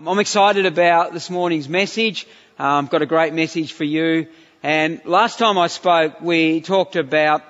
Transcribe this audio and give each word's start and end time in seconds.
Um, 0.00 0.08
I'm 0.08 0.18
excited 0.18 0.64
about 0.64 1.12
this 1.12 1.28
morning's 1.28 1.68
message. 1.68 2.26
Um, 2.58 2.86
I've 2.86 2.90
got 2.90 3.02
a 3.02 3.06
great 3.06 3.34
message 3.34 3.74
for 3.74 3.84
you. 3.84 4.28
And 4.62 5.02
last 5.04 5.38
time 5.38 5.58
I 5.58 5.66
spoke, 5.66 6.22
we 6.22 6.62
talked 6.62 6.96
about 6.96 7.42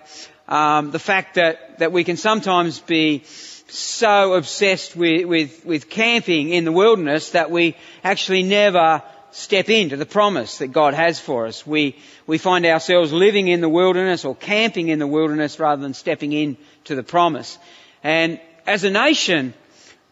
um, 0.48 0.90
the 0.90 0.98
fact 0.98 1.36
that, 1.36 1.78
that 1.78 1.92
we 1.92 2.02
can 2.02 2.16
sometimes 2.16 2.80
be 2.80 3.22
so 3.68 4.34
obsessed 4.34 4.96
with, 4.96 5.26
with, 5.26 5.64
with 5.64 5.88
camping 5.88 6.48
in 6.50 6.64
the 6.64 6.72
wilderness 6.72 7.30
that 7.30 7.52
we 7.52 7.76
actually 8.02 8.42
never 8.42 9.04
step 9.30 9.68
into 9.68 9.96
the 9.96 10.06
promise 10.06 10.58
that 10.58 10.72
God 10.72 10.92
has 10.94 11.20
for 11.20 11.46
us. 11.46 11.64
We, 11.64 11.96
we 12.26 12.38
find 12.38 12.66
ourselves 12.66 13.12
living 13.12 13.46
in 13.46 13.60
the 13.60 13.68
wilderness 13.68 14.24
or 14.24 14.34
camping 14.34 14.88
in 14.88 14.98
the 14.98 15.06
wilderness 15.06 15.60
rather 15.60 15.82
than 15.82 15.94
stepping 15.94 16.32
into 16.32 16.96
the 16.96 17.04
promise. 17.04 17.58
And 18.02 18.40
as 18.66 18.82
a 18.82 18.90
nation, 18.90 19.54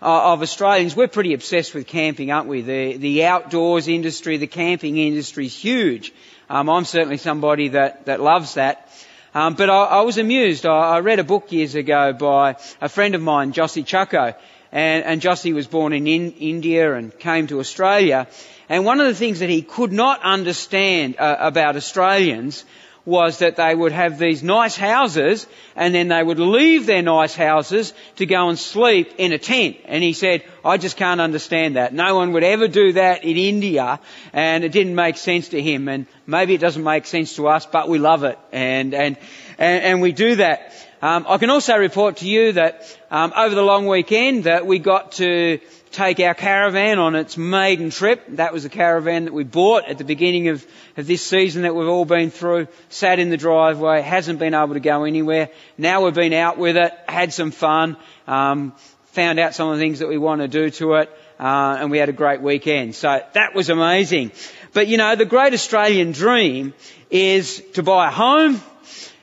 of 0.00 0.42
Australians, 0.42 0.94
we're 0.94 1.08
pretty 1.08 1.34
obsessed 1.34 1.74
with 1.74 1.86
camping, 1.86 2.30
aren't 2.30 2.48
we? 2.48 2.62
The, 2.62 2.96
the 2.96 3.24
outdoors 3.24 3.88
industry, 3.88 4.36
the 4.36 4.46
camping 4.46 4.96
industry 4.96 5.46
is 5.46 5.56
huge. 5.56 6.12
Um, 6.48 6.70
I'm 6.70 6.84
certainly 6.84 7.16
somebody 7.16 7.68
that, 7.68 8.06
that 8.06 8.20
loves 8.20 8.54
that. 8.54 8.88
Um, 9.34 9.54
but 9.54 9.68
I, 9.68 9.84
I, 9.84 10.00
was 10.02 10.16
amused. 10.16 10.64
I, 10.64 10.96
I, 10.96 11.00
read 11.00 11.18
a 11.18 11.24
book 11.24 11.52
years 11.52 11.74
ago 11.74 12.12
by 12.12 12.56
a 12.80 12.88
friend 12.88 13.14
of 13.14 13.20
mine, 13.20 13.52
Jossy 13.52 13.84
Chacko, 13.84 14.34
and, 14.72 15.04
and 15.04 15.20
Jossy 15.20 15.52
was 15.52 15.66
born 15.66 15.92
in, 15.92 16.06
in, 16.06 16.32
India 16.32 16.94
and 16.94 17.16
came 17.18 17.46
to 17.48 17.60
Australia. 17.60 18.26
And 18.68 18.84
one 18.84 19.00
of 19.00 19.06
the 19.06 19.14
things 19.14 19.40
that 19.40 19.50
he 19.50 19.62
could 19.62 19.92
not 19.92 20.22
understand 20.22 21.16
uh, 21.18 21.36
about 21.40 21.76
Australians 21.76 22.64
was 23.08 23.38
that 23.38 23.56
they 23.56 23.74
would 23.74 23.92
have 23.92 24.18
these 24.18 24.42
nice 24.42 24.76
houses 24.76 25.46
and 25.74 25.94
then 25.94 26.08
they 26.08 26.22
would 26.22 26.38
leave 26.38 26.84
their 26.84 27.00
nice 27.00 27.34
houses 27.34 27.94
to 28.16 28.26
go 28.26 28.50
and 28.50 28.58
sleep 28.58 29.14
in 29.16 29.32
a 29.32 29.38
tent. 29.38 29.78
And 29.86 30.04
he 30.04 30.12
said, 30.12 30.44
I 30.62 30.76
just 30.76 30.98
can't 30.98 31.20
understand 31.20 31.76
that. 31.76 31.94
No 31.94 32.14
one 32.14 32.32
would 32.32 32.44
ever 32.44 32.68
do 32.68 32.92
that 32.92 33.24
in 33.24 33.38
India 33.38 33.98
and 34.34 34.62
it 34.62 34.72
didn't 34.72 34.94
make 34.94 35.16
sense 35.16 35.48
to 35.48 35.62
him 35.62 35.88
and 35.88 36.06
maybe 36.26 36.52
it 36.52 36.60
doesn't 36.60 36.84
make 36.84 37.06
sense 37.06 37.36
to 37.36 37.48
us, 37.48 37.64
but 37.64 37.88
we 37.88 37.98
love 37.98 38.24
it 38.24 38.38
and, 38.52 38.92
and, 38.92 39.16
and, 39.56 39.84
and 39.84 40.00
we 40.02 40.12
do 40.12 40.36
that. 40.36 40.74
Um, 41.00 41.24
I 41.28 41.38
can 41.38 41.48
also 41.48 41.76
report 41.78 42.18
to 42.18 42.28
you 42.28 42.52
that 42.52 42.94
um, 43.10 43.32
over 43.34 43.54
the 43.54 43.62
long 43.62 43.86
weekend 43.86 44.44
that 44.44 44.66
we 44.66 44.80
got 44.80 45.12
to 45.12 45.60
take 45.90 46.20
our 46.20 46.34
caravan 46.34 46.98
on 46.98 47.14
its 47.14 47.36
maiden 47.36 47.90
trip. 47.90 48.24
That 48.36 48.52
was 48.52 48.62
the 48.62 48.68
caravan 48.68 49.24
that 49.24 49.34
we 49.34 49.44
bought 49.44 49.88
at 49.88 49.98
the 49.98 50.04
beginning 50.04 50.48
of, 50.48 50.66
of 50.96 51.06
this 51.06 51.24
season 51.24 51.62
that 51.62 51.74
we've 51.74 51.88
all 51.88 52.04
been 52.04 52.30
through. 52.30 52.68
Sat 52.88 53.18
in 53.18 53.30
the 53.30 53.36
driveway, 53.36 54.00
hasn't 54.02 54.38
been 54.38 54.54
able 54.54 54.74
to 54.74 54.80
go 54.80 55.04
anywhere. 55.04 55.50
Now 55.76 56.04
we've 56.04 56.14
been 56.14 56.32
out 56.32 56.58
with 56.58 56.76
it, 56.76 56.92
had 57.08 57.32
some 57.32 57.50
fun, 57.50 57.96
um, 58.26 58.72
found 59.06 59.38
out 59.38 59.54
some 59.54 59.68
of 59.68 59.78
the 59.78 59.82
things 59.82 59.98
that 60.00 60.08
we 60.08 60.18
want 60.18 60.40
to 60.40 60.48
do 60.48 60.70
to 60.70 60.94
it, 60.94 61.10
uh, 61.40 61.78
and 61.80 61.90
we 61.90 61.98
had 61.98 62.08
a 62.08 62.12
great 62.12 62.40
weekend. 62.40 62.94
So 62.94 63.22
that 63.32 63.54
was 63.54 63.70
amazing. 63.70 64.32
But 64.72 64.88
you 64.88 64.96
know, 64.96 65.16
the 65.16 65.24
great 65.24 65.54
Australian 65.54 66.12
dream 66.12 66.74
is 67.10 67.62
to 67.74 67.82
buy 67.82 68.08
a 68.08 68.10
home 68.10 68.60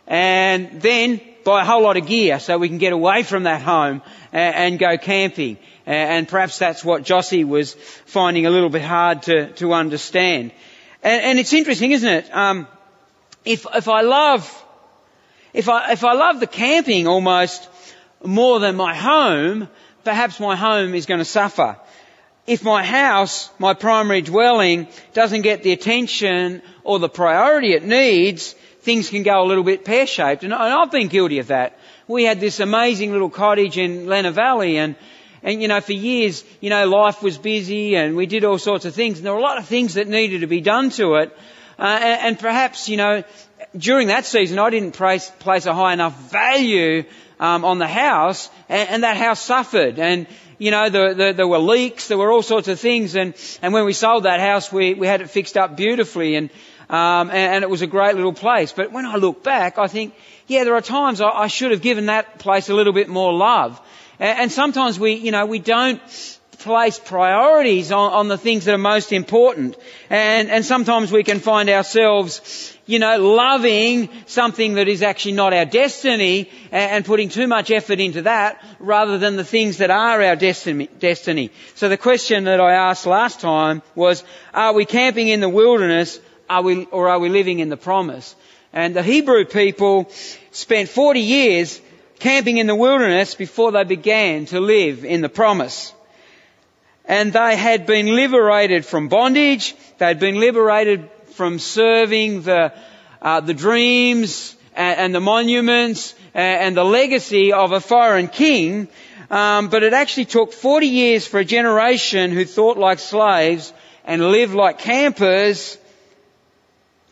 and 0.07 0.81
then 0.81 1.21
buy 1.45 1.61
a 1.61 1.65
whole 1.65 1.83
lot 1.83 1.95
of 1.95 2.05
gear 2.05 2.39
so 2.41 2.57
we 2.57 2.67
can 2.67 2.79
get 2.79 2.91
away 2.91 3.23
from 3.23 3.43
that 3.43 3.61
home 3.61 4.01
and, 4.33 4.55
and 4.55 4.79
go 4.79 4.97
camping 4.97 5.57
and 5.85 6.27
perhaps 6.27 6.57
that's 6.57 6.83
what 6.83 7.03
Jossy 7.03 7.45
was 7.45 7.73
finding 8.05 8.45
a 8.45 8.49
little 8.49 8.69
bit 8.69 8.81
hard 8.81 9.23
to, 9.23 9.51
to 9.53 9.73
understand. 9.73 10.51
And, 11.03 11.21
and 11.21 11.39
it's 11.39 11.53
interesting, 11.53 11.91
isn't 11.91 12.09
it? 12.09 12.35
Um, 12.35 12.67
if, 13.43 13.65
if 13.73 13.87
I 13.87 14.01
love, 14.01 14.65
if 15.53 15.69
I, 15.69 15.91
if 15.91 16.03
I 16.03 16.13
love 16.13 16.39
the 16.39 16.47
camping 16.47 17.07
almost 17.07 17.69
more 18.23 18.59
than 18.59 18.75
my 18.75 18.95
home, 18.95 19.69
perhaps 20.03 20.39
my 20.39 20.55
home 20.55 20.95
is 20.95 21.05
going 21.05 21.19
to 21.19 21.25
suffer. 21.25 21.77
If 22.47 22.63
my 22.63 22.83
house, 22.83 23.49
my 23.59 23.73
primary 23.73 24.21
dwelling, 24.21 24.87
doesn't 25.13 25.41
get 25.41 25.63
the 25.63 25.71
attention 25.71 26.61
or 26.83 26.99
the 26.99 27.09
priority 27.09 27.73
it 27.73 27.83
needs, 27.83 28.55
things 28.85 29.09
can 29.09 29.23
go 29.23 29.43
a 29.43 29.47
little 29.47 29.63
bit 29.63 29.83
pear-shaped. 29.83 30.43
And, 30.43 30.53
and 30.53 30.61
I've 30.61 30.91
been 30.91 31.07
guilty 31.07 31.39
of 31.39 31.47
that. 31.47 31.77
We 32.07 32.23
had 32.23 32.39
this 32.39 32.59
amazing 32.59 33.11
little 33.11 33.31
cottage 33.31 33.79
in 33.79 34.05
Lenah 34.05 34.31
Valley 34.31 34.77
and 34.77 34.95
and 35.43 35.61
you 35.61 35.67
know, 35.67 35.79
for 35.79 35.93
years, 35.93 36.43
you 36.59 36.71
know, 36.71 36.87
life 36.87 37.21
was 37.21 37.37
busy 37.37 37.95
and 37.95 38.15
we 38.15 38.25
did 38.25 38.43
all 38.43 38.57
sorts 38.57 38.85
of 38.85 38.95
things 38.95 39.17
and 39.17 39.25
there 39.25 39.33
were 39.33 39.39
a 39.39 39.43
lot 39.43 39.59
of 39.59 39.67
things 39.67 39.93
that 39.93 40.07
needed 40.07 40.41
to 40.41 40.47
be 40.47 40.59
done 40.59 40.89
to 40.91 41.15
it. 41.15 41.37
Uh, 41.77 41.83
and, 41.83 42.21
and, 42.21 42.39
perhaps, 42.39 42.89
you 42.89 42.97
know, 42.97 43.23
during 43.77 44.07
that 44.07 44.25
season 44.25 44.57
I 44.57 44.69
didn't 44.71 44.93
place, 44.93 45.29
place 45.39 45.67
a 45.67 45.73
high 45.73 45.93
enough 45.93 46.31
value 46.31 47.03
um, 47.39 47.63
on 47.63 47.77
the 47.77 47.87
house 47.87 48.49
and, 48.69 48.89
and, 48.89 49.03
that 49.03 49.17
house 49.17 49.39
suffered. 49.39 49.99
And, 49.99 50.25
you 50.57 50.71
know, 50.71 50.89
the, 50.89 51.13
the, 51.13 51.33
there 51.33 51.47
were 51.47 51.59
leaks, 51.59 52.07
there 52.07 52.17
were 52.17 52.31
all 52.31 52.41
sorts 52.41 52.67
of 52.67 52.79
things 52.79 53.15
and, 53.15 53.35
and 53.61 53.71
when 53.71 53.85
we 53.85 53.93
sold 53.93 54.23
that 54.23 54.39
house 54.39 54.71
we, 54.71 54.95
we 54.95 55.05
had 55.05 55.21
it 55.21 55.29
fixed 55.29 55.57
up 55.57 55.75
beautifully 55.77 56.35
and, 56.35 56.49
um, 56.89 57.29
and, 57.31 57.63
it 57.63 57.69
was 57.69 57.81
a 57.81 57.87
great 57.87 58.15
little 58.15 58.33
place. 58.33 58.71
But 58.71 58.91
when 58.91 59.05
I 59.05 59.15
look 59.15 59.43
back, 59.43 59.77
I 59.77 59.87
think, 59.87 60.13
yeah, 60.47 60.63
there 60.63 60.75
are 60.75 60.81
times 60.81 61.21
I, 61.21 61.29
I 61.29 61.47
should 61.47 61.71
have 61.71 61.81
given 61.81 62.07
that 62.07 62.39
place 62.39 62.69
a 62.69 62.75
little 62.75 62.93
bit 62.93 63.07
more 63.09 63.33
love. 63.33 63.79
And 64.19 64.51
sometimes 64.51 64.97
we, 64.97 65.15
you 65.15 65.31
know, 65.31 65.45
we 65.45 65.59
don't 65.59 66.01
place 66.65 66.97
priorities 66.97 67.91
on, 67.91 68.11
on 68.11 68.27
the 68.27 68.37
things 68.39 68.65
that 68.65 68.73
are 68.73 68.79
most 68.79 69.11
important. 69.11 69.77
And, 70.09 70.49
and 70.49 70.65
sometimes 70.65 71.11
we 71.11 71.23
can 71.23 71.39
find 71.39 71.69
ourselves, 71.69 72.75
you 72.87 72.97
know, 72.97 73.19
loving 73.19 74.09
something 74.25 74.73
that 74.75 74.87
is 74.87 75.03
actually 75.03 75.33
not 75.33 75.53
our 75.53 75.65
destiny 75.65 76.49
and, 76.71 76.91
and 76.91 77.05
putting 77.05 77.29
too 77.29 77.47
much 77.47 77.69
effort 77.69 77.99
into 77.99 78.23
that 78.23 78.63
rather 78.79 79.19
than 79.19 79.35
the 79.35 79.43
things 79.43 79.77
that 79.77 79.91
are 79.91 80.21
our 80.23 80.35
destiny, 80.35 80.87
destiny. 80.99 81.51
So 81.75 81.87
the 81.87 81.97
question 81.97 82.45
that 82.45 82.59
I 82.59 82.73
asked 82.73 83.05
last 83.05 83.41
time 83.41 83.83
was, 83.93 84.23
are 84.51 84.73
we 84.73 84.85
camping 84.85 85.27
in 85.27 85.41
the 85.41 85.49
wilderness 85.49 86.19
are 86.49 86.61
we, 86.61 86.85
or 86.85 87.09
are 87.09 87.19
we 87.19 87.29
living 87.29 87.59
in 87.59 87.69
the 87.69 87.77
promise? 87.77 88.35
And 88.73 88.95
the 88.95 89.03
Hebrew 89.03 89.45
people 89.45 90.09
spent 90.51 90.89
40 90.89 91.21
years 91.21 91.81
camping 92.19 92.57
in 92.57 92.67
the 92.67 92.75
wilderness 92.75 93.35
before 93.35 93.71
they 93.71 93.83
began 93.83 94.45
to 94.47 94.59
live 94.59 95.05
in 95.05 95.21
the 95.21 95.29
promise. 95.29 95.93
And 97.05 97.33
they 97.33 97.55
had 97.55 97.85
been 97.85 98.15
liberated 98.15 98.85
from 98.85 99.07
bondage. 99.07 99.75
They 99.97 100.05
had 100.05 100.19
been 100.19 100.39
liberated 100.39 101.09
from 101.33 101.59
serving 101.59 102.41
the, 102.43 102.73
uh, 103.21 103.41
the 103.41 103.53
dreams 103.53 104.55
and, 104.75 104.99
and, 104.99 105.15
the 105.15 105.19
monuments 105.19 106.15
and, 106.33 106.61
and, 106.61 106.77
the 106.77 106.83
legacy 106.83 107.53
of 107.53 107.71
a 107.71 107.79
foreign 107.79 108.27
king. 108.27 108.87
Um, 109.29 109.69
but 109.69 109.83
it 109.83 109.93
actually 109.93 110.25
took 110.25 110.53
40 110.53 110.87
years 110.87 111.27
for 111.27 111.39
a 111.39 111.45
generation 111.45 112.31
who 112.31 112.45
thought 112.45 112.77
like 112.77 112.99
slaves 112.99 113.71
and 114.03 114.31
lived 114.31 114.53
like 114.53 114.79
campers 114.79 115.77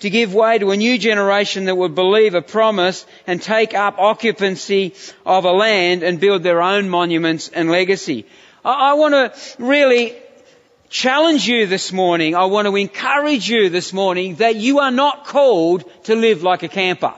to 0.04 0.10
give 0.10 0.34
way 0.34 0.60
to 0.60 0.72
a 0.72 0.76
new 0.76 0.98
generation 0.98 1.64
that 1.64 1.78
would 1.78 1.96
believe 1.96 2.36
a 2.36 2.42
promise 2.42 3.06
and 3.26 3.42
take 3.42 3.74
up 3.74 3.98
occupancy 3.98 4.94
of 5.26 5.46
a 5.46 5.52
land 5.54 6.04
and 6.04 6.20
build 6.20 6.44
their 6.44 6.62
own 6.62 6.90
monuments 6.90 7.48
and 7.48 7.72
legacy. 7.72 8.26
I, 8.66 8.92
I 8.92 8.94
want 8.96 9.14
to 9.14 9.64
really 9.64 10.14
challenge 10.90 11.48
you 11.48 11.68
this 11.68 11.94
morning. 11.94 12.36
I 12.36 12.46
want 12.46 12.68
to 12.68 12.76
encourage 12.76 13.50
you 13.50 13.70
this 13.70 13.94
morning 13.94 14.36
that 14.36 14.58
you 14.58 14.80
are 14.80 14.92
not 14.92 15.26
called 15.26 15.90
to 16.04 16.16
live 16.16 16.44
like 16.44 16.64
a 16.64 16.68
camper. 16.68 17.14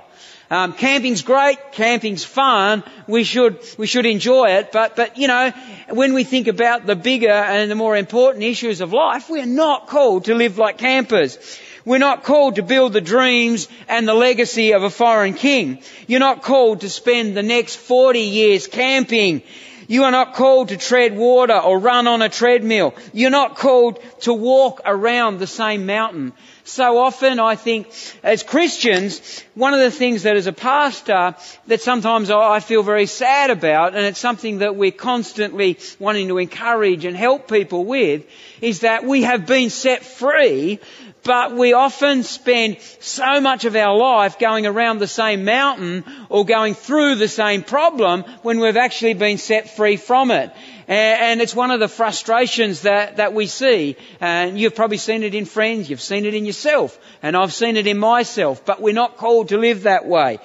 Um, 0.51 0.74
camping's 0.74 1.24
great, 1.24 1.57
camping's 1.72 2.24
fun. 2.24 2.84
We 3.07 3.24
should 3.24 3.57
we 3.79 3.88
should 3.88 4.06
enjoy 4.06 4.57
it, 4.59 4.72
but 4.72 4.95
but 4.95 5.18
you 5.18 5.28
know 5.28 5.51
when 5.90 6.13
we 6.13 6.24
think 6.24 6.45
about 6.47 6.85
the 6.85 6.95
bigger 6.95 7.31
and 7.31 7.72
the 7.72 7.74
more 7.74 7.97
important 7.97 8.44
issues 8.44 8.79
of 8.79 8.94
life, 8.94 9.28
we 9.28 9.41
are 9.41 9.47
not 9.47 9.88
called 9.88 10.25
to 10.25 10.35
live 10.35 10.59
like 10.59 10.78
campers. 10.78 11.40
We're 11.85 12.00
not 12.00 12.23
called 12.23 12.56
to 12.56 12.63
build 12.63 12.94
the 12.94 13.01
dreams 13.01 13.68
and 13.88 14.07
the 14.07 14.16
legacy 14.16 14.73
of 14.73 14.81
a 14.81 14.90
foreign 14.90 15.35
king. 15.35 15.79
You're 16.07 16.19
not 16.19 16.41
called 16.41 16.81
to 16.81 16.90
spend 16.90 17.38
the 17.38 17.44
next 17.44 17.75
40 17.75 18.19
years 18.19 18.66
camping. 18.66 19.44
You 19.88 20.06
are 20.06 20.12
not 20.12 20.34
called 20.34 20.69
to 20.69 20.78
tread 20.78 21.16
water 21.16 21.57
or 21.57 21.78
run 21.78 22.07
on 22.07 22.24
a 22.24 22.29
treadmill. 22.29 22.95
You're 23.13 23.29
not 23.29 23.56
called 23.56 24.01
to 24.22 24.34
walk 24.34 24.81
around 24.83 25.38
the 25.38 25.48
same 25.48 25.86
mountain. 25.86 26.33
So 26.63 26.98
often 26.98 27.39
I 27.39 27.56
think 27.56 27.94
as 28.24 28.42
Christians, 28.42 29.44
one 29.54 29.75
of 29.75 29.80
the 29.80 29.92
things 29.92 30.24
that 30.24 30.36
as 30.36 30.48
a 30.48 30.54
pastor 30.54 31.36
that 31.68 31.81
sometimes 31.81 32.31
I 32.31 32.60
feel 32.60 32.81
very 32.81 33.06
sad 33.06 33.51
about, 33.51 33.94
and 33.94 34.04
it's 34.04 34.19
something 34.19 34.57
that 34.60 34.75
we're 34.75 34.89
constantly 34.89 35.77
wanting 36.00 36.30
to 36.30 36.39
encourage 36.39 37.06
and 37.06 37.15
help 37.15 37.48
people 37.48 37.86
with, 37.86 38.25
is 38.62 38.80
that 38.80 39.04
we 39.04 39.21
have 39.21 39.45
been 39.45 39.69
set 39.69 40.04
free 40.04 40.80
but 41.25 41.54
we 41.56 41.74
often 41.74 42.22
spend 42.22 42.77
so 43.00 43.42
much 43.42 43.66
of 43.66 43.75
our 43.75 43.98
life 43.98 44.38
going 44.38 44.68
around 44.68 45.00
the 45.00 45.07
same 45.07 45.44
mountain 45.44 46.06
or 46.30 46.45
going 46.45 46.75
through 46.75 47.16
the 47.16 47.27
same 47.27 47.63
problem 47.63 48.24
when 48.44 48.60
we've 48.60 48.77
actually 48.77 49.16
been 49.16 49.39
set 49.39 49.75
free 49.75 49.98
from 49.98 50.30
it. 50.30 50.51
And 50.88 51.42
it's 51.42 51.56
one 51.56 51.72
of 51.72 51.80
the 51.80 51.88
frustrations 51.88 52.83
that, 52.83 53.18
that 53.18 53.33
we 53.33 53.48
see. 53.48 53.98
And 54.22 54.57
you've 54.57 54.75
probably 54.75 54.98
seen 54.98 55.24
it 55.24 55.33
in 55.33 55.45
friends, 55.45 55.89
you've 55.89 56.00
seen 56.00 56.25
it 56.25 56.36
in 56.36 56.45
yourself, 56.45 56.98
and 57.24 57.36
I've 57.36 57.54
seen 57.54 57.75
it 57.75 57.88
in 57.88 57.98
myself, 57.98 58.63
but 58.63 58.80
we're 58.80 58.94
not 58.94 59.18
called 59.18 59.50
to 59.50 59.57
live 59.57 59.83
that 59.83 60.06
way. 60.06 60.38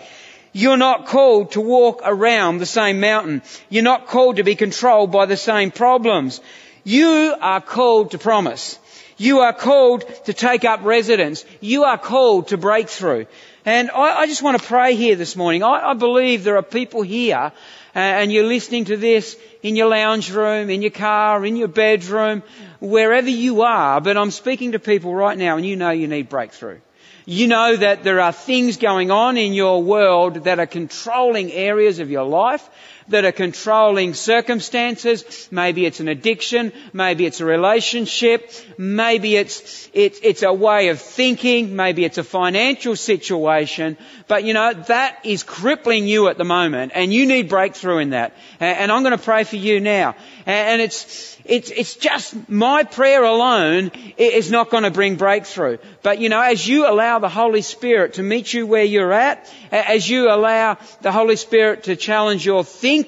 You're 0.54 0.78
not 0.78 1.06
called 1.06 1.52
to 1.52 1.60
walk 1.60 2.00
around 2.04 2.56
the 2.56 2.66
same 2.66 3.00
mountain. 3.00 3.42
You're 3.68 3.84
not 3.84 4.06
called 4.06 4.36
to 4.36 4.44
be 4.44 4.56
controlled 4.56 5.12
by 5.12 5.26
the 5.26 5.36
same 5.36 5.70
problems. 5.70 6.40
You 6.84 7.36
are 7.38 7.60
called 7.60 8.12
to 8.12 8.18
promise. 8.18 8.79
You 9.20 9.40
are 9.40 9.52
called 9.52 10.08
to 10.24 10.32
take 10.32 10.64
up 10.64 10.82
residence. 10.82 11.44
You 11.60 11.84
are 11.84 11.98
called 11.98 12.48
to 12.48 12.56
breakthrough. 12.56 13.26
And 13.66 13.90
I, 13.90 14.20
I 14.20 14.26
just 14.26 14.42
want 14.42 14.58
to 14.58 14.66
pray 14.66 14.94
here 14.94 15.14
this 15.14 15.36
morning. 15.36 15.62
I, 15.62 15.90
I 15.90 15.92
believe 15.92 16.42
there 16.42 16.56
are 16.56 16.62
people 16.62 17.02
here 17.02 17.52
uh, 17.94 17.98
and 17.98 18.32
you're 18.32 18.46
listening 18.46 18.86
to 18.86 18.96
this 18.96 19.36
in 19.62 19.76
your 19.76 19.88
lounge 19.88 20.30
room, 20.30 20.70
in 20.70 20.80
your 20.80 20.90
car, 20.90 21.44
in 21.44 21.56
your 21.56 21.68
bedroom, 21.68 22.42
wherever 22.80 23.28
you 23.28 23.60
are, 23.60 24.00
but 24.00 24.16
I'm 24.16 24.30
speaking 24.30 24.72
to 24.72 24.78
people 24.78 25.14
right 25.14 25.36
now 25.36 25.58
and 25.58 25.66
you 25.66 25.76
know 25.76 25.90
you 25.90 26.08
need 26.08 26.30
breakthrough. 26.30 26.80
You 27.26 27.46
know 27.46 27.76
that 27.76 28.02
there 28.02 28.20
are 28.20 28.32
things 28.32 28.78
going 28.78 29.10
on 29.10 29.36
in 29.36 29.52
your 29.52 29.82
world 29.82 30.44
that 30.44 30.58
are 30.58 30.66
controlling 30.66 31.52
areas 31.52 31.98
of 31.98 32.10
your 32.10 32.24
life 32.24 32.66
that 33.10 33.24
are 33.24 33.32
controlling 33.32 34.14
circumstances. 34.14 35.48
Maybe 35.50 35.84
it's 35.86 36.00
an 36.00 36.08
addiction. 36.08 36.72
Maybe 36.92 37.26
it's 37.26 37.40
a 37.40 37.44
relationship. 37.44 38.50
Maybe 38.78 39.36
it's, 39.36 39.88
it's, 39.92 40.42
a 40.42 40.52
way 40.52 40.88
of 40.88 41.00
thinking. 41.00 41.76
Maybe 41.76 42.04
it's 42.04 42.18
a 42.18 42.24
financial 42.24 42.96
situation. 42.96 43.96
But 44.26 44.44
you 44.44 44.54
know, 44.54 44.72
that 44.72 45.18
is 45.24 45.42
crippling 45.42 46.06
you 46.06 46.28
at 46.28 46.38
the 46.38 46.44
moment 46.44 46.92
and 46.94 47.12
you 47.12 47.26
need 47.26 47.48
breakthrough 47.48 47.98
in 47.98 48.10
that. 48.10 48.36
And 48.58 48.90
I'm 48.90 49.02
going 49.02 49.16
to 49.16 49.22
pray 49.22 49.44
for 49.44 49.56
you 49.56 49.80
now. 49.80 50.14
And 50.46 50.80
it's, 50.80 51.36
it's, 51.44 51.70
it's 51.70 51.96
just 51.96 52.48
my 52.48 52.84
prayer 52.84 53.24
alone 53.24 53.90
is 54.16 54.50
not 54.50 54.70
going 54.70 54.84
to 54.84 54.90
bring 54.90 55.16
breakthrough. 55.16 55.78
But 56.02 56.20
you 56.20 56.28
know, 56.28 56.40
as 56.40 56.66
you 56.66 56.88
allow 56.88 57.18
the 57.18 57.28
Holy 57.28 57.62
Spirit 57.62 58.14
to 58.14 58.22
meet 58.22 58.52
you 58.52 58.66
where 58.66 58.84
you're 58.84 59.12
at, 59.12 59.52
as 59.70 60.08
you 60.08 60.30
allow 60.30 60.78
the 61.02 61.12
Holy 61.12 61.36
Spirit 61.36 61.84
to 61.84 61.96
challenge 61.96 62.46
your 62.46 62.64
thinking, 62.64 62.99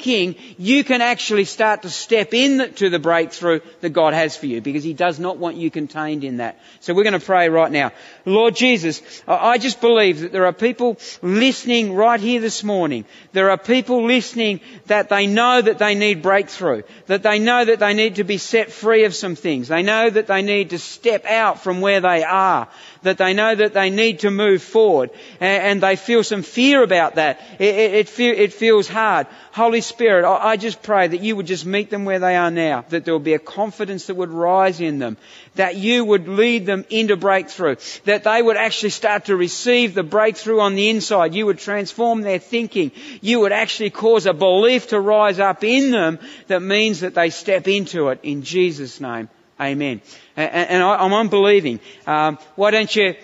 you 0.58 0.84
can 0.84 1.00
actually 1.00 1.44
start 1.44 1.82
to 1.82 1.90
step 1.90 2.34
into 2.34 2.90
the 2.90 2.98
breakthrough 2.98 3.60
that 3.80 3.90
God 3.90 4.14
has 4.14 4.36
for 4.36 4.46
you 4.46 4.60
because 4.60 4.84
He 4.84 4.94
does 4.94 5.18
not 5.18 5.38
want 5.38 5.56
you 5.56 5.70
contained 5.70 6.24
in 6.24 6.38
that. 6.38 6.60
So 6.80 6.94
we're 6.94 7.04
going 7.04 7.18
to 7.18 7.24
pray 7.24 7.48
right 7.48 7.70
now. 7.70 7.92
Lord 8.24 8.56
Jesus, 8.56 9.02
I 9.26 9.58
just 9.58 9.80
believe 9.80 10.20
that 10.20 10.32
there 10.32 10.46
are 10.46 10.52
people 10.52 10.98
listening 11.22 11.94
right 11.94 12.20
here 12.20 12.40
this 12.40 12.64
morning. 12.64 13.04
There 13.32 13.50
are 13.50 13.58
people 13.58 14.04
listening 14.04 14.60
that 14.86 15.08
they 15.08 15.26
know 15.26 15.60
that 15.60 15.78
they 15.78 15.94
need 15.94 16.22
breakthrough, 16.22 16.82
that 17.06 17.22
they 17.22 17.38
know 17.38 17.64
that 17.64 17.80
they 17.80 17.94
need 17.94 18.16
to 18.16 18.24
be 18.24 18.38
set 18.38 18.72
free 18.72 19.04
of 19.04 19.14
some 19.14 19.34
things. 19.34 19.68
They 19.68 19.82
know 19.82 20.10
that 20.10 20.26
they 20.26 20.42
need 20.42 20.70
to 20.70 20.78
step 20.78 21.24
out 21.26 21.62
from 21.62 21.80
where 21.80 22.00
they 22.00 22.24
are 22.24 22.68
that 23.02 23.18
they 23.18 23.34
know 23.34 23.54
that 23.54 23.74
they 23.74 23.90
need 23.90 24.20
to 24.20 24.30
move 24.30 24.62
forward 24.62 25.10
and, 25.40 25.82
they 25.82 25.96
feel 25.96 26.22
some 26.22 26.42
fear 26.42 26.82
about 26.82 27.16
that. 27.16 27.40
It 27.58 28.08
feels 28.08 28.88
hard. 28.88 29.26
Holy 29.52 29.80
Spirit, 29.82 30.24
I, 30.24 30.56
just 30.56 30.82
pray 30.82 31.06
that 31.06 31.20
you 31.20 31.36
would 31.36 31.46
just 31.46 31.66
meet 31.66 31.90
them 31.90 32.04
where 32.04 32.18
they 32.18 32.36
are 32.36 32.50
now, 32.50 32.84
that 32.88 33.04
there 33.04 33.12
will 33.12 33.20
be 33.20 33.34
a 33.34 33.38
confidence 33.38 34.06
that 34.06 34.14
would 34.14 34.30
rise 34.30 34.80
in 34.80 34.98
them, 34.98 35.16
that 35.56 35.76
you 35.76 36.04
would 36.04 36.28
lead 36.28 36.64
them 36.64 36.84
into 36.88 37.16
breakthrough, 37.16 37.76
that 38.04 38.24
they 38.24 38.40
would 38.40 38.56
actually 38.56 38.90
start 38.90 39.26
to 39.26 39.36
receive 39.36 39.94
the 39.94 40.02
breakthrough 40.02 40.60
on 40.60 40.74
the 40.74 40.88
inside. 40.88 41.34
You 41.34 41.46
would 41.46 41.58
transform 41.58 42.22
their 42.22 42.38
thinking. 42.38 42.92
You 43.20 43.40
would 43.40 43.52
actually 43.52 43.90
cause 43.90 44.26
a 44.26 44.32
belief 44.32 44.88
to 44.88 45.00
rise 45.00 45.38
up 45.38 45.62
in 45.64 45.90
them 45.90 46.18
that 46.46 46.62
means 46.62 47.00
that 47.00 47.14
they 47.14 47.30
step 47.30 47.68
into 47.68 48.08
it 48.08 48.20
in 48.22 48.42
Jesus' 48.42 49.00
name. 49.00 49.28
Amen. 49.60 50.00
And, 50.36 50.50
and 50.50 50.82
I, 50.82 51.04
am 51.04 51.12
unbelieving. 51.12 51.80
Um, 52.06 52.38
why 52.56 52.70
don't 52.70 52.94
you 52.94 53.14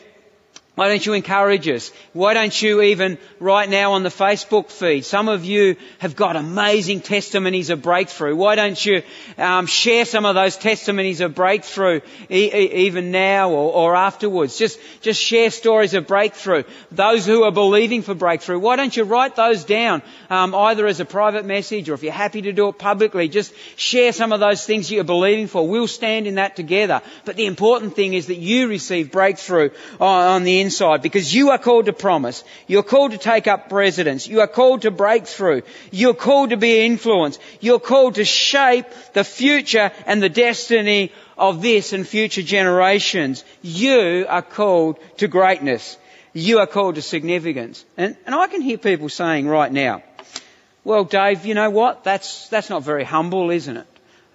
why 0.78 0.86
don't 0.86 1.04
you 1.04 1.14
encourage 1.14 1.66
us? 1.66 1.90
Why 2.12 2.34
don't 2.34 2.62
you 2.62 2.82
even 2.82 3.18
right 3.40 3.68
now 3.68 3.94
on 3.94 4.04
the 4.04 4.10
Facebook 4.10 4.70
feed? 4.70 5.04
Some 5.04 5.28
of 5.28 5.44
you 5.44 5.74
have 5.98 6.14
got 6.14 6.36
amazing 6.36 7.00
testimonies 7.00 7.70
of 7.70 7.82
breakthrough. 7.82 8.36
Why 8.36 8.54
don't 8.54 8.86
you 8.86 9.02
um, 9.38 9.66
share 9.66 10.04
some 10.04 10.24
of 10.24 10.36
those 10.36 10.56
testimonies 10.56 11.20
of 11.20 11.34
breakthrough 11.34 12.02
e- 12.30 12.84
even 12.86 13.10
now 13.10 13.50
or, 13.50 13.72
or, 13.72 13.96
afterwards? 13.96 14.56
Just 14.56 14.78
just 15.00 15.20
share 15.20 15.50
stories 15.50 15.94
of 15.94 16.06
breakthrough. 16.06 16.62
Those 16.92 17.26
who 17.26 17.42
are 17.42 17.50
believing 17.50 18.02
for 18.02 18.14
breakthrough, 18.14 18.60
why 18.60 18.76
don't 18.76 18.96
you 18.96 19.02
write 19.02 19.34
those 19.34 19.64
down 19.64 20.00
um, 20.30 20.54
either 20.54 20.86
as 20.86 21.00
a 21.00 21.04
private 21.04 21.44
message 21.44 21.88
or 21.88 21.94
if 21.94 22.04
you're 22.04 22.12
happy 22.12 22.42
to 22.42 22.52
do 22.52 22.68
it 22.68 22.78
publicly? 22.78 23.28
Just 23.28 23.52
share 23.74 24.12
some 24.12 24.30
of 24.30 24.38
those 24.38 24.64
things 24.64 24.92
you're 24.92 25.02
believing 25.02 25.48
for. 25.48 25.66
We'll 25.66 25.88
stand 25.88 26.28
in 26.28 26.36
that 26.36 26.54
together. 26.54 27.02
But 27.24 27.34
the 27.34 27.46
important 27.46 27.96
thing 27.96 28.14
is 28.14 28.28
that 28.28 28.38
you 28.38 28.68
receive 28.68 29.10
breakthrough 29.10 29.70
on, 29.98 30.24
on 30.28 30.44
the 30.44 30.60
inside 30.60 30.67
because 31.02 31.34
you 31.34 31.50
are 31.50 31.58
called 31.58 31.86
to 31.86 31.92
promise. 31.92 32.44
You're 32.66 32.82
called 32.82 33.12
to 33.12 33.18
take 33.18 33.46
up 33.46 33.72
residence. 33.72 34.26
You 34.28 34.40
are 34.40 34.46
called 34.46 34.82
to 34.82 34.90
break 34.90 35.26
through. 35.26 35.62
You're 35.90 36.14
called 36.14 36.50
to 36.50 36.56
be 36.56 36.84
influenced. 36.84 37.40
You're 37.60 37.80
called 37.80 38.16
to 38.16 38.24
shape 38.24 38.86
the 39.12 39.24
future 39.24 39.92
and 40.06 40.22
the 40.22 40.28
destiny 40.28 41.12
of 41.36 41.62
this 41.62 41.92
and 41.92 42.06
future 42.06 42.42
generations. 42.42 43.44
You 43.62 44.26
are 44.28 44.42
called 44.42 44.98
to 45.18 45.28
greatness. 45.28 45.96
You 46.32 46.58
are 46.58 46.66
called 46.66 46.96
to 46.96 47.02
significance. 47.02 47.84
And, 47.96 48.16
and 48.26 48.34
I 48.34 48.46
can 48.46 48.60
hear 48.60 48.78
people 48.78 49.08
saying 49.08 49.48
right 49.48 49.72
now, 49.72 50.02
well, 50.84 51.04
Dave, 51.04 51.44
you 51.44 51.54
know 51.54 51.70
what? 51.70 52.04
That's, 52.04 52.48
that's 52.48 52.70
not 52.70 52.82
very 52.82 53.04
humble, 53.04 53.50
isn't 53.50 53.76
it? 53.76 53.86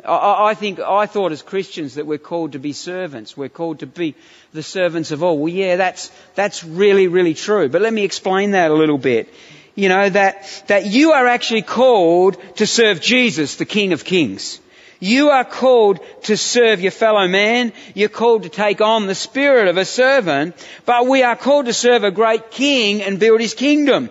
I, 0.06 0.50
I 0.50 0.54
think, 0.54 0.80
I 0.80 1.06
thought 1.06 1.32
as 1.32 1.42
Christians 1.42 1.96
that 1.96 2.06
we're 2.06 2.18
called 2.18 2.54
to 2.54 2.60
be 2.60 2.74
servants. 2.74 3.38
We're 3.38 3.50
called 3.50 3.80
to 3.80 3.88
be 3.88 4.16
the 4.54 4.64
servants 4.64 5.12
of 5.12 5.24
all. 5.24 5.38
Well, 5.38 5.54
yeah, 5.54 5.76
that's, 5.76 6.12
that's 6.36 6.64
really, 6.64 7.08
really 7.08 7.34
true. 7.34 7.70
But 7.70 7.82
let 7.82 7.94
me 7.94 8.04
explain 8.04 8.52
that 8.52 8.72
a 8.72 8.74
little 8.74 8.98
bit. 8.98 9.34
You 9.76 9.90
know, 9.90 10.10
that, 10.10 10.64
that 10.68 10.86
you 10.86 11.14
are 11.14 11.26
actually 11.28 11.64
called 11.64 12.38
to 12.58 12.68
serve 12.68 13.02
Jesus, 13.02 13.56
the 13.56 13.66
King 13.66 13.94
of 13.94 14.06
Kings. 14.06 14.60
You 15.00 15.32
are 15.32 15.44
called 15.44 16.00
to 16.24 16.38
serve 16.38 16.80
your 16.80 16.92
fellow 16.92 17.28
man. 17.28 17.74
You're 17.94 18.08
called 18.08 18.44
to 18.44 18.50
take 18.50 18.80
on 18.80 19.06
the 19.06 19.16
spirit 19.16 19.68
of 19.68 19.76
a 19.78 19.84
servant. 19.84 20.56
But 20.86 21.08
we 21.08 21.24
are 21.24 21.36
called 21.36 21.66
to 21.66 21.74
serve 21.74 22.06
a 22.06 22.12
great 22.12 22.52
king 22.52 23.02
and 23.02 23.20
build 23.20 23.42
his 23.42 23.54
kingdom. 23.54 24.10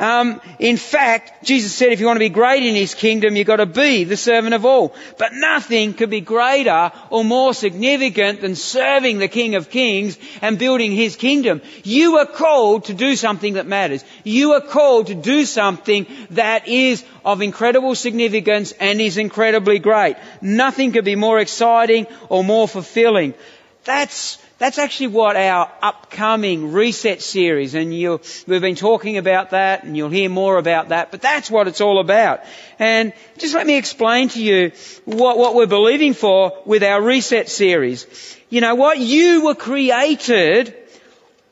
Um, 0.00 0.40
in 0.58 0.78
fact, 0.78 1.44
Jesus 1.44 1.74
said 1.74 1.92
if 1.92 2.00
you 2.00 2.06
want 2.06 2.16
to 2.16 2.20
be 2.20 2.30
great 2.30 2.62
in 2.62 2.74
His 2.74 2.94
kingdom, 2.94 3.36
you've 3.36 3.46
got 3.46 3.56
to 3.56 3.66
be 3.66 4.04
the 4.04 4.16
servant 4.16 4.54
of 4.54 4.64
all. 4.64 4.94
But 5.18 5.34
nothing 5.34 5.92
could 5.92 6.08
be 6.08 6.22
greater 6.22 6.90
or 7.10 7.22
more 7.22 7.52
significant 7.52 8.40
than 8.40 8.56
serving 8.56 9.18
the 9.18 9.28
King 9.28 9.56
of 9.56 9.68
Kings 9.68 10.16
and 10.40 10.58
building 10.58 10.92
His 10.92 11.16
kingdom. 11.16 11.60
You 11.84 12.16
are 12.16 12.24
called 12.24 12.86
to 12.86 12.94
do 12.94 13.14
something 13.14 13.54
that 13.54 13.66
matters. 13.66 14.02
You 14.24 14.52
are 14.52 14.62
called 14.62 15.08
to 15.08 15.14
do 15.14 15.44
something 15.44 16.06
that 16.30 16.66
is 16.66 17.04
of 17.22 17.42
incredible 17.42 17.94
significance 17.94 18.72
and 18.72 19.02
is 19.02 19.18
incredibly 19.18 19.80
great. 19.80 20.16
Nothing 20.40 20.92
could 20.92 21.04
be 21.04 21.14
more 21.14 21.38
exciting 21.38 22.06
or 22.30 22.42
more 22.42 22.66
fulfilling. 22.66 23.34
That's 23.84 24.38
that's 24.60 24.76
actually 24.76 25.06
what 25.06 25.36
our 25.36 25.72
upcoming 25.80 26.70
reset 26.70 27.22
series, 27.22 27.74
and 27.74 27.94
you, 27.94 28.20
we've 28.46 28.60
been 28.60 28.74
talking 28.74 29.16
about 29.16 29.50
that, 29.50 29.84
and 29.84 29.96
you'll 29.96 30.10
hear 30.10 30.28
more 30.28 30.58
about 30.58 30.90
that, 30.90 31.10
but 31.10 31.22
that's 31.22 31.50
what 31.50 31.66
it's 31.66 31.80
all 31.80 31.98
about. 31.98 32.42
And 32.78 33.14
just 33.38 33.54
let 33.54 33.66
me 33.66 33.78
explain 33.78 34.28
to 34.28 34.42
you 34.42 34.72
what, 35.06 35.38
what 35.38 35.54
we're 35.54 35.66
believing 35.66 36.12
for 36.12 36.62
with 36.66 36.82
our 36.82 37.00
reset 37.00 37.48
series. 37.48 38.06
You 38.50 38.60
know 38.60 38.74
what? 38.74 38.98
You 38.98 39.46
were 39.46 39.54
created 39.54 40.76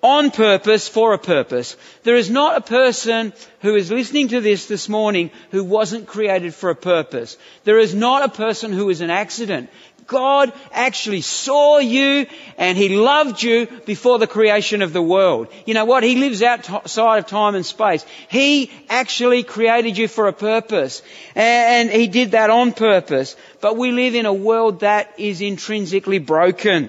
on 0.02 0.30
purpose 0.30 0.86
for 0.86 1.12
a 1.12 1.18
purpose. 1.18 1.76
There 2.04 2.16
is 2.16 2.30
not 2.30 2.56
a 2.56 2.60
person 2.60 3.32
who 3.62 3.74
is 3.74 3.90
listening 3.90 4.28
to 4.28 4.40
this 4.40 4.66
this 4.66 4.88
morning 4.88 5.30
who 5.50 5.64
wasn't 5.64 6.06
created 6.06 6.54
for 6.54 6.70
a 6.70 6.76
purpose. 6.76 7.36
There 7.64 7.78
is 7.78 7.94
not 7.94 8.22
a 8.22 8.28
person 8.28 8.72
who 8.72 8.90
is 8.90 9.00
an 9.00 9.10
accident. 9.10 9.70
God 10.08 10.54
actually 10.72 11.20
saw 11.20 11.78
you 11.78 12.26
and 12.56 12.76
He 12.78 12.96
loved 12.96 13.42
you 13.42 13.66
before 13.84 14.18
the 14.18 14.26
creation 14.26 14.80
of 14.80 14.94
the 14.94 15.02
world. 15.02 15.48
You 15.66 15.74
know 15.74 15.84
what? 15.84 16.02
He 16.02 16.16
lives 16.16 16.42
outside 16.42 17.18
of 17.18 17.26
time 17.26 17.54
and 17.54 17.64
space. 17.64 18.04
He 18.28 18.72
actually 18.88 19.42
created 19.42 19.98
you 19.98 20.08
for 20.08 20.26
a 20.26 20.32
purpose. 20.32 21.02
And 21.34 21.90
He 21.90 22.08
did 22.08 22.30
that 22.30 22.48
on 22.48 22.72
purpose. 22.72 23.36
But 23.60 23.76
we 23.76 23.92
live 23.92 24.14
in 24.14 24.24
a 24.24 24.32
world 24.32 24.80
that 24.80 25.12
is 25.18 25.42
intrinsically 25.42 26.18
broken. 26.18 26.88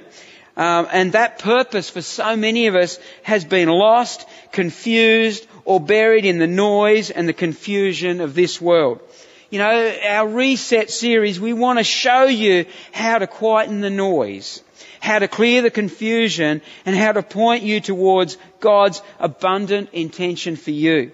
Um, 0.55 0.87
and 0.91 1.11
that 1.11 1.39
purpose 1.39 1.89
for 1.89 2.01
so 2.01 2.37
many 2.37 2.67
of 2.67 2.75
us 2.75 2.99
has 3.23 3.43
been 3.43 3.67
lost, 3.67 4.25
confused, 4.53 5.45
or 5.65 5.81
buried 5.81 6.23
in 6.23 6.39
the 6.39 6.47
noise 6.47 7.09
and 7.09 7.27
the 7.27 7.33
confusion 7.33 8.21
of 8.21 8.33
this 8.33 8.61
world 8.61 9.01
you 9.49 9.57
know, 9.57 9.97
our 10.03 10.27
reset 10.27 10.91
series, 10.91 11.39
we 11.39 11.53
want 11.53 11.79
to 11.79 11.83
show 11.83 12.25
you 12.25 12.65
how 12.91 13.17
to 13.17 13.27
quieten 13.27 13.81
the 13.81 13.89
noise, 13.89 14.63
how 14.99 15.19
to 15.19 15.27
clear 15.27 15.61
the 15.61 15.71
confusion, 15.71 16.61
and 16.85 16.95
how 16.95 17.13
to 17.13 17.23
point 17.23 17.63
you 17.63 17.79
towards 17.79 18.37
God's 18.59 19.01
abundant 19.19 19.89
intention 19.93 20.55
for 20.55 20.71
you. 20.71 21.11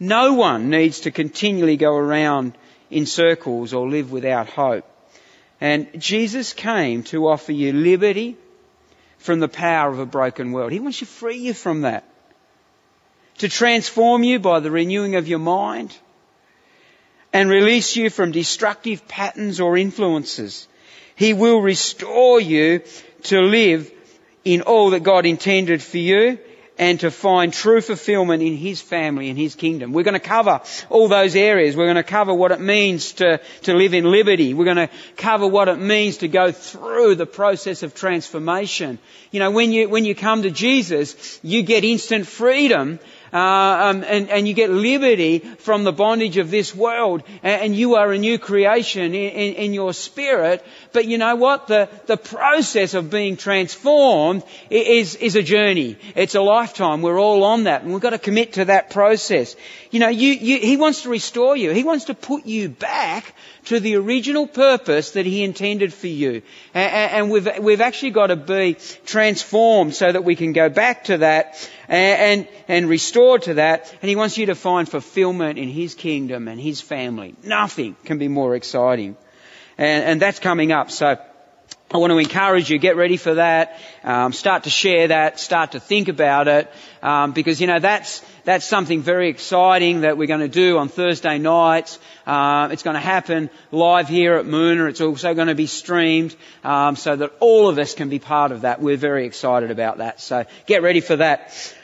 No 0.00 0.34
one 0.34 0.70
needs 0.70 1.00
to 1.00 1.10
continually 1.10 1.76
go 1.76 1.94
around 1.94 2.56
in 2.90 3.04
circles 3.04 3.74
or 3.74 3.88
live 3.88 4.10
without 4.10 4.48
hope. 4.48 4.86
And 5.60 5.88
Jesus 5.98 6.52
came 6.52 7.02
to 7.04 7.28
offer 7.28 7.52
you 7.52 7.72
liberty 7.72 8.36
from 9.18 9.40
the 9.40 9.48
power 9.48 9.90
of 9.90 9.98
a 9.98 10.06
broken 10.06 10.52
world. 10.52 10.72
He 10.72 10.80
wants 10.80 11.00
to 11.00 11.06
free 11.06 11.38
you 11.38 11.52
from 11.52 11.82
that. 11.82 12.04
To 13.38 13.48
transform 13.48 14.22
you 14.22 14.38
by 14.38 14.60
the 14.60 14.70
renewing 14.70 15.16
of 15.16 15.28
your 15.28 15.40
mind 15.40 15.96
and 17.32 17.50
release 17.50 17.96
you 17.96 18.10
from 18.10 18.32
destructive 18.32 19.06
patterns 19.08 19.60
or 19.60 19.76
influences 19.76 20.68
He 21.16 21.34
will 21.34 21.60
restore 21.60 22.40
you 22.40 22.82
to 23.24 23.40
live 23.40 23.90
in 24.44 24.62
all 24.62 24.90
that 24.90 25.02
God 25.02 25.26
intended 25.26 25.82
for 25.82 25.98
you 25.98 26.38
and 26.78 27.00
to 27.00 27.10
find 27.10 27.52
true 27.52 27.80
fulfillment 27.80 28.42
in 28.42 28.56
His 28.56 28.80
family 28.80 29.28
and 29.28 29.38
His 29.38 29.56
kingdom. 29.56 29.92
We're 29.92 30.04
going 30.04 30.14
to 30.14 30.20
cover 30.20 30.60
all 30.88 31.08
those 31.08 31.34
areas. 31.34 31.76
We're 31.76 31.86
going 31.86 31.96
to 31.96 32.02
cover 32.04 32.32
what 32.32 32.52
it 32.52 32.60
means 32.60 33.12
to, 33.14 33.40
to 33.62 33.74
live 33.74 33.94
in 33.94 34.04
liberty. 34.04 34.54
We're 34.54 34.64
going 34.64 34.88
to 34.88 34.90
cover 35.16 35.46
what 35.46 35.68
it 35.68 35.78
means 35.78 36.18
to 36.18 36.28
go 36.28 36.52
through 36.52 37.16
the 37.16 37.26
process 37.26 37.82
of 37.82 37.94
transformation. 37.94 38.98
You 39.32 39.40
know, 39.40 39.50
when 39.50 39.72
you, 39.72 39.88
when 39.88 40.04
you 40.04 40.14
come 40.14 40.42
to 40.42 40.50
Jesus, 40.50 41.40
you 41.42 41.62
get 41.62 41.84
instant 41.84 42.26
freedom 42.26 43.00
uh, 43.32 43.36
um, 43.36 44.04
and, 44.04 44.30
and, 44.30 44.48
you 44.48 44.54
get 44.54 44.70
liberty 44.70 45.40
from 45.40 45.84
the 45.84 45.92
bondage 45.92 46.38
of 46.38 46.50
this 46.50 46.74
world, 46.74 47.22
and, 47.42 47.62
and 47.62 47.76
you 47.76 47.96
are 47.96 48.10
a 48.12 48.18
new 48.18 48.38
creation 48.38 49.14
in, 49.14 49.14
in, 49.14 49.54
in, 49.54 49.74
your 49.74 49.92
spirit. 49.92 50.64
But 50.92 51.06
you 51.06 51.18
know 51.18 51.36
what? 51.36 51.66
The, 51.66 51.88
the 52.06 52.16
process 52.16 52.94
of 52.94 53.10
being 53.10 53.36
transformed 53.36 54.44
is, 54.70 55.14
is 55.16 55.36
a 55.36 55.42
journey. 55.42 55.98
It's 56.14 56.34
a 56.34 56.40
lifetime. 56.40 57.02
We're 57.02 57.20
all 57.20 57.44
on 57.44 57.64
that, 57.64 57.82
and 57.82 57.92
we've 57.92 58.00
got 58.00 58.10
to 58.10 58.18
commit 58.18 58.54
to 58.54 58.66
that 58.66 58.90
process. 58.90 59.56
You 59.90 60.00
know, 60.00 60.08
you, 60.08 60.32
you, 60.32 60.58
He 60.58 60.76
wants 60.76 61.02
to 61.02 61.10
restore 61.10 61.56
you. 61.56 61.72
He 61.72 61.84
wants 61.84 62.06
to 62.06 62.14
put 62.14 62.46
you 62.46 62.70
back 62.70 63.34
to 63.66 63.78
the 63.78 63.96
original 63.96 64.46
purpose 64.46 65.12
that 65.12 65.26
He 65.26 65.44
intended 65.44 65.92
for 65.92 66.06
you. 66.06 66.42
And, 66.72 67.12
and 67.12 67.30
we've, 67.30 67.58
we've 67.58 67.82
actually 67.82 68.12
got 68.12 68.28
to 68.28 68.36
be 68.36 68.76
transformed 69.04 69.94
so 69.94 70.10
that 70.10 70.24
we 70.24 70.36
can 70.36 70.54
go 70.54 70.70
back 70.70 71.04
to 71.04 71.18
that 71.18 71.70
and, 71.88 72.46
and, 72.46 72.48
and 72.68 72.88
restored 72.88 73.42
to 73.42 73.54
that. 73.54 73.92
And 74.02 74.08
He 74.08 74.16
wants 74.16 74.38
you 74.38 74.46
to 74.46 74.54
find 74.54 74.88
fulfillment 74.88 75.58
in 75.58 75.68
His 75.68 75.94
kingdom 75.94 76.48
and 76.48 76.60
His 76.60 76.80
family. 76.80 77.34
Nothing 77.42 77.96
can 78.04 78.18
be 78.18 78.28
more 78.28 78.54
exciting. 78.54 79.16
And, 79.76 80.04
and 80.04 80.22
that's 80.22 80.38
coming 80.38 80.72
up. 80.72 80.90
So 80.90 81.18
I 81.90 81.96
want 81.96 82.10
to 82.10 82.18
encourage 82.18 82.68
you, 82.68 82.78
get 82.78 82.96
ready 82.96 83.16
for 83.16 83.34
that, 83.34 83.80
um, 84.04 84.34
start 84.34 84.64
to 84.64 84.70
share 84.70 85.08
that, 85.08 85.40
start 85.40 85.72
to 85.72 85.80
think 85.80 86.08
about 86.08 86.46
it, 86.46 86.70
um, 87.02 87.32
because 87.32 87.62
you 87.62 87.66
know 87.66 87.78
that's 87.78 88.22
that's 88.44 88.64
something 88.64 89.02
very 89.02 89.28
exciting 89.28 90.02
that 90.02 90.16
we're 90.16 90.26
going 90.26 90.40
to 90.40 90.48
do 90.48 90.78
on 90.78 90.88
Thursday 90.88 91.38
nights. 91.38 91.98
Uh, 92.26 92.68
it's 92.72 92.82
going 92.82 92.94
to 92.94 93.00
happen 93.00 93.50
live 93.70 94.08
here 94.08 94.34
at 94.36 94.46
Moonah. 94.46 94.86
It's 94.86 95.00
also 95.00 95.34
going 95.34 95.48
to 95.48 95.54
be 95.54 95.66
streamed 95.66 96.34
um, 96.64 96.96
so 96.96 97.16
that 97.16 97.32
all 97.40 97.68
of 97.68 97.78
us 97.78 97.94
can 97.94 98.08
be 98.08 98.18
part 98.18 98.52
of 98.52 98.62
that. 98.62 98.80
We're 98.80 98.96
very 98.96 99.26
excited 99.26 99.70
about 99.70 99.98
that. 99.98 100.20
So 100.20 100.44
get 100.66 100.82
ready 100.82 101.00
for 101.00 101.16
that. 101.16 101.74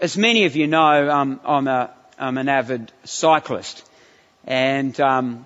As 0.00 0.16
many 0.16 0.44
of 0.44 0.54
you 0.54 0.66
know, 0.66 1.10
um, 1.10 1.40
I'm, 1.44 1.66
a, 1.66 1.94
I'm 2.18 2.38
an 2.38 2.48
avid 2.48 2.92
cyclist, 3.04 3.84
and 4.46 4.98
um, 5.00 5.44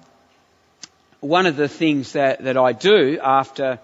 one 1.21 1.47
of 1.47 1.57
the 1.57 1.69
things 1.69 2.13
that, 2.13 2.45
that 2.45 2.57
I 2.57 2.73
do 2.73 3.19
after 3.23 3.79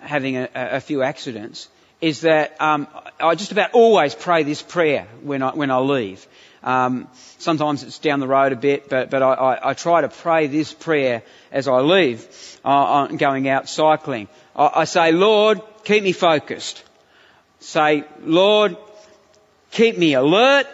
having 0.00 0.36
a, 0.36 0.48
a 0.54 0.80
few 0.80 1.02
accidents 1.02 1.68
is 2.00 2.20
that 2.22 2.60
um, 2.60 2.86
I 3.18 3.34
just 3.34 3.52
about 3.52 3.72
always 3.72 4.14
pray 4.14 4.44
this 4.44 4.62
prayer 4.62 5.08
when 5.22 5.42
I, 5.42 5.50
when 5.50 5.70
I 5.70 5.78
leave. 5.78 6.26
Um, 6.62 7.08
sometimes 7.38 7.82
it's 7.82 7.98
down 7.98 8.20
the 8.20 8.28
road 8.28 8.52
a 8.52 8.56
bit, 8.56 8.88
but, 8.88 9.10
but 9.10 9.22
I, 9.22 9.32
I, 9.32 9.70
I 9.70 9.74
try 9.74 10.00
to 10.00 10.08
pray 10.08 10.46
this 10.46 10.72
prayer 10.72 11.22
as 11.50 11.68
I 11.68 11.80
leave, 11.80 12.26
uh, 12.64 13.06
going 13.06 13.48
out 13.48 13.68
cycling. 13.68 14.28
I, 14.54 14.70
I 14.76 14.84
say, 14.84 15.12
Lord, 15.12 15.60
keep 15.84 16.02
me 16.02 16.12
focused. 16.12 16.82
Say, 17.60 18.04
Lord, 18.22 18.76
keep 19.70 19.98
me 19.98 20.14
alert, 20.14 20.66